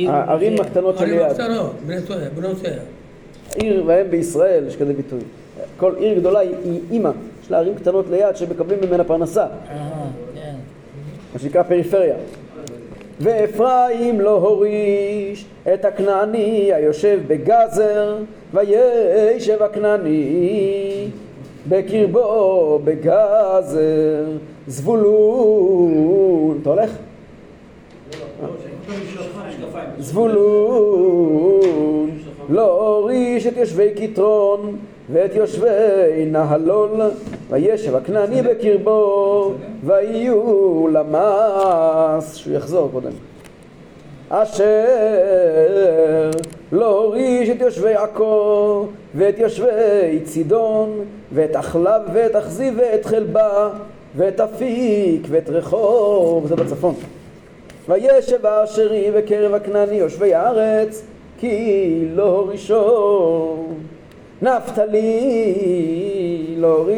הערים 0.06 0.62
הקטנות 0.62 1.02
ערים 1.02 1.10
שליד. 1.10 1.22
הקטנות, 1.22 1.72
בנותיה, 1.86 2.30
בנותיה. 2.36 2.74
עיר 3.56 3.84
ואם 3.88 4.10
בישראל, 4.10 4.68
יש 4.68 4.76
כזה 4.76 4.94
ביטוי. 4.94 5.20
כל 5.78 5.94
עיר 5.98 6.20
גדולה 6.20 6.40
היא, 6.40 6.80
אימא, 6.92 7.12
יש 7.44 7.52
לה 7.52 7.58
ערים 7.58 7.76
קטנות 7.76 8.06
ליד 8.10 8.36
שמקבלים 8.38 8.80
ממנה 8.88 9.04
פרנסה, 9.04 9.44
אה, 9.44 9.48
כן. 10.36 10.56
מה 11.34 11.40
שנקרא 11.40 11.64
פריפריה. 11.64 12.16
ואפרים 13.20 14.22
לא 14.22 14.38
הוריש 14.38 15.46
את 15.74 15.86
הכנעני 15.86 16.74
היושב 16.74 17.20
בגזר, 17.28 18.18
וישב 18.54 19.64
הכנעני 19.64 21.08
בקרבו 21.70 22.80
בגזר, 22.84 24.26
זבולון, 24.68 26.60
אתה 26.62 26.70
הולך? 26.70 26.92
זבולון 30.00 30.38
לא 32.50 32.82
הוריש 32.82 33.48
את 33.48 33.58
יושבי 33.58 33.90
כתרון 33.96 34.78
ואת 35.12 35.36
יושבי 35.36 36.26
נהלול 36.28 37.02
וישב 37.50 37.96
הכנעני 37.96 38.42
בקרבו 38.42 39.52
ויהיו 39.84 40.88
למס 40.88 42.36
שהוא 42.36 42.54
יחזור 42.54 42.90
קודם. 42.92 43.12
אשר 44.30 44.86
לא 46.72 47.00
הוריש 47.00 47.50
את 47.50 47.62
יושבי 47.62 47.94
עכו 47.94 48.86
ואת 49.16 49.40
יושבי 49.40 50.20
צידון 50.24 51.00
ואת 51.34 51.56
אחלב 51.56 52.02
ואת 52.14 52.36
אכזיב 52.36 52.74
ואת 52.78 53.06
חלבה 53.06 53.70
ואת 54.16 54.40
אפיק 54.40 55.28
ואת 55.30 55.50
רחוב. 55.50 56.48
זה 56.48 56.56
בצפון 56.56 56.96
וישב 57.90 58.46
האשרי 58.46 59.12
בקרב 59.12 59.54
הכנעני 59.54 59.96
יושבי 59.96 60.34
הארץ 60.34 61.04
כי 61.40 62.08
לא 62.14 62.24
הורישו 62.24 63.66
נפתלי 64.42 65.06
לא 66.58 66.78
הוריש 66.78 66.98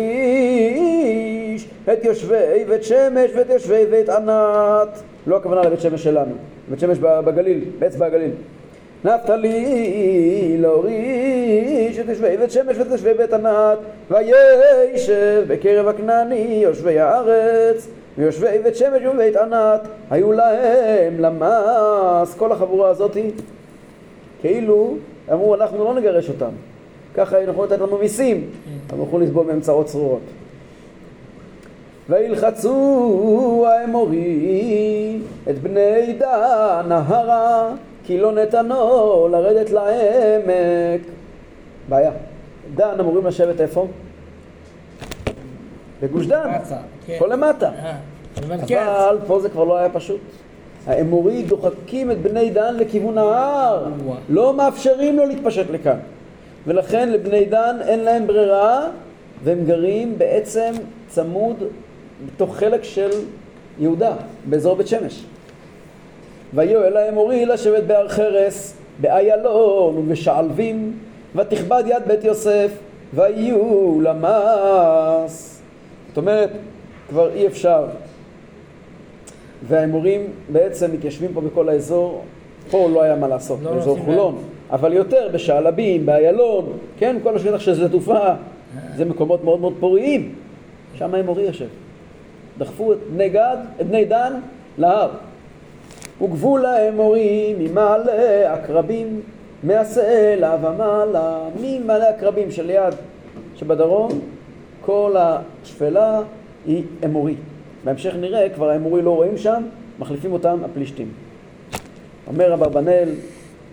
את 1.93 2.05
יושבי 2.05 2.65
בית 2.67 2.83
שמש 2.83 3.31
ואת 3.35 3.49
יושבי 3.49 3.85
בית 3.85 4.09
ענת. 4.09 4.99
לא 5.27 5.37
הכוונה 5.37 5.61
לבית 5.61 5.81
שמש 5.81 6.03
שלנו, 6.03 6.31
בית 6.69 6.79
שמש 6.79 6.97
בגליל, 6.97 7.63
באצבע 7.79 8.05
הגליל. 8.05 8.31
נפתלי 9.03 10.55
לא 10.59 10.67
הוריש 10.67 11.99
את 11.99 12.09
יושבי 12.09 12.37
בית 12.37 12.51
שמש 12.51 12.77
ואת 12.77 12.91
יושבי 12.91 13.13
בית 13.13 13.33
ענת. 13.33 13.77
וישב 14.11 15.43
בקרב 15.47 15.87
הכנעני 15.87 16.59
יושבי 16.63 16.99
הארץ 16.99 17.87
ויושבי 18.19 18.59
בית 18.63 18.75
שמש 18.75 19.01
ובית 19.05 19.35
ענת 19.35 19.81
היו 20.09 20.31
להם 20.31 21.19
למס 21.19 22.35
כל 22.37 22.51
החבורה 22.51 22.89
הזאת 22.89 23.17
כאילו 24.41 24.95
אמרו 25.31 25.55
אנחנו 25.55 25.83
לא 25.83 25.93
נגרש 25.93 26.29
אותם. 26.29 26.49
ככה 27.15 27.37
הם 27.37 27.49
יכולים 27.49 27.71
לתת 27.71 27.81
לנו 27.81 27.97
מיסים 27.97 28.49
הם 28.89 29.01
יכולים 29.03 29.27
לסבול 29.27 29.45
מהם 29.45 29.61
צרות 29.61 29.85
צרורות. 29.85 30.21
וילחצו 32.09 33.65
האמורי 33.67 35.19
את 35.49 35.59
בני 35.59 36.13
דן 36.19 36.85
נהרה 36.87 37.69
כי 38.03 38.17
לא 38.17 38.31
נתנו 38.31 39.27
לרדת 39.31 39.69
לעמק. 39.69 41.01
בעיה. 41.89 42.11
דן 42.75 42.99
אמורים 42.99 43.25
לשבת 43.25 43.61
איפה? 43.61 43.87
בגוש 46.01 46.25
דן, 46.25 46.49
כן. 47.05 47.15
פה 47.19 47.27
למטה 47.27 47.69
אה, 47.69 47.95
במרכז. 48.41 48.71
אבל 48.71 49.17
פה 49.27 49.39
זה 49.39 49.49
כבר 49.49 49.63
לא 49.63 49.77
היה 49.77 49.89
פשוט. 49.89 50.19
האמורי 50.87 51.43
דוחקים 51.43 52.11
את 52.11 52.21
בני 52.21 52.49
דן 52.49 52.75
לכיוון 52.77 53.17
ההר. 53.17 53.87
לא 54.29 54.53
מאפשרים 54.53 55.17
לו 55.17 55.25
להתפשט 55.25 55.65
לכאן. 55.69 55.97
ולכן 56.67 57.09
לבני 57.09 57.45
דן 57.45 57.77
אין 57.81 57.99
להם 57.99 58.27
ברירה, 58.27 58.87
והם 59.43 59.65
גרים 59.65 60.17
בעצם 60.17 60.71
צמוד 61.07 61.63
בתוך 62.25 62.55
חלק 62.55 62.83
של 62.83 63.09
יהודה, 63.79 64.13
באזור 64.45 64.75
בית 64.75 64.87
שמש. 64.87 65.23
ויהיו 66.53 66.83
אל 66.83 66.97
האמורי 66.97 67.45
לשבת 67.45 67.83
בהר 67.83 68.09
חרס, 68.09 68.77
באיילון 69.01 69.97
ובשעלבים, 69.97 70.93
ותכבד 71.35 71.83
יד 71.87 72.03
בית 72.07 72.23
יוסף, 72.23 72.71
ויהיו 73.13 74.01
למס. 74.01 75.48
זאת 76.09 76.17
אומרת, 76.17 76.49
כבר 77.09 77.33
אי 77.33 77.47
אפשר. 77.47 77.85
והאמורים 79.67 80.27
בעצם 80.51 80.93
מתיישבים 80.93 81.33
פה 81.33 81.41
בכל 81.41 81.69
האזור, 81.69 82.23
פה 82.71 82.89
לא 82.93 83.01
היה 83.01 83.15
מה 83.15 83.27
לעשות, 83.27 83.59
לא 83.63 83.73
באזור 83.73 83.97
חולון, 83.97 84.37
אבל 84.71 84.93
יותר 84.93 85.29
בשעלבים, 85.33 86.05
באיילון, 86.05 86.77
כן, 86.97 87.17
כל 87.23 87.35
השטח 87.35 87.59
של 87.59 87.75
שדה 87.75 87.89
תעופה, 87.89 88.19
זה 88.95 89.05
מקומות 89.05 89.43
מאוד 89.43 89.59
מאוד 89.59 89.73
פוריים, 89.79 90.35
שם 90.95 91.15
האמורי 91.15 91.43
יושב. 91.43 91.67
דחפו 92.57 92.93
את 92.93 92.97
בני 93.13 93.29
גד, 93.29 93.57
את 93.81 93.87
בני 93.87 94.05
דן, 94.05 94.33
להר. 94.77 95.09
וגבול 96.21 96.65
האמורי 96.65 97.55
ממעלה 97.59 98.53
עקרבים, 98.53 99.21
מהסלע 99.63 100.55
ומעלה, 100.61 101.39
ממעלה 101.61 102.09
עקרבים 102.09 102.51
שליד, 102.51 102.93
שבדרום, 103.55 104.09
כל 104.81 105.15
השפלה 105.17 106.21
היא 106.65 106.83
אמורי. 107.05 107.35
בהמשך 107.83 108.13
נראה, 108.15 108.49
כבר 108.49 108.69
האמורי 108.69 109.01
לא 109.01 109.15
רואים 109.15 109.37
שם, 109.37 109.63
מחליפים 109.99 110.31
אותם 110.33 110.59
הפלישתים. 110.65 111.11
אומר 112.27 112.53
אברבנאל, 112.53 113.09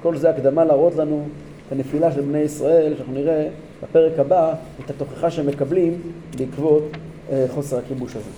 כל 0.02 0.16
זה 0.16 0.30
הקדמה 0.30 0.64
להראות 0.64 0.96
לנו 0.96 1.26
את 1.66 1.72
הנפילה 1.72 2.12
של 2.12 2.20
בני 2.20 2.38
ישראל, 2.38 2.94
שאנחנו 2.96 3.14
נראה 3.14 3.48
בפרק 3.82 4.18
הבא 4.18 4.54
את 4.84 4.90
התוכחה 4.90 5.30
שהם 5.30 5.46
מקבלים 5.46 6.00
בעקבות 6.38 6.82
אה, 7.32 7.46
חוסר 7.54 7.78
הכיבוש 7.78 8.16
הזה. 8.16 8.30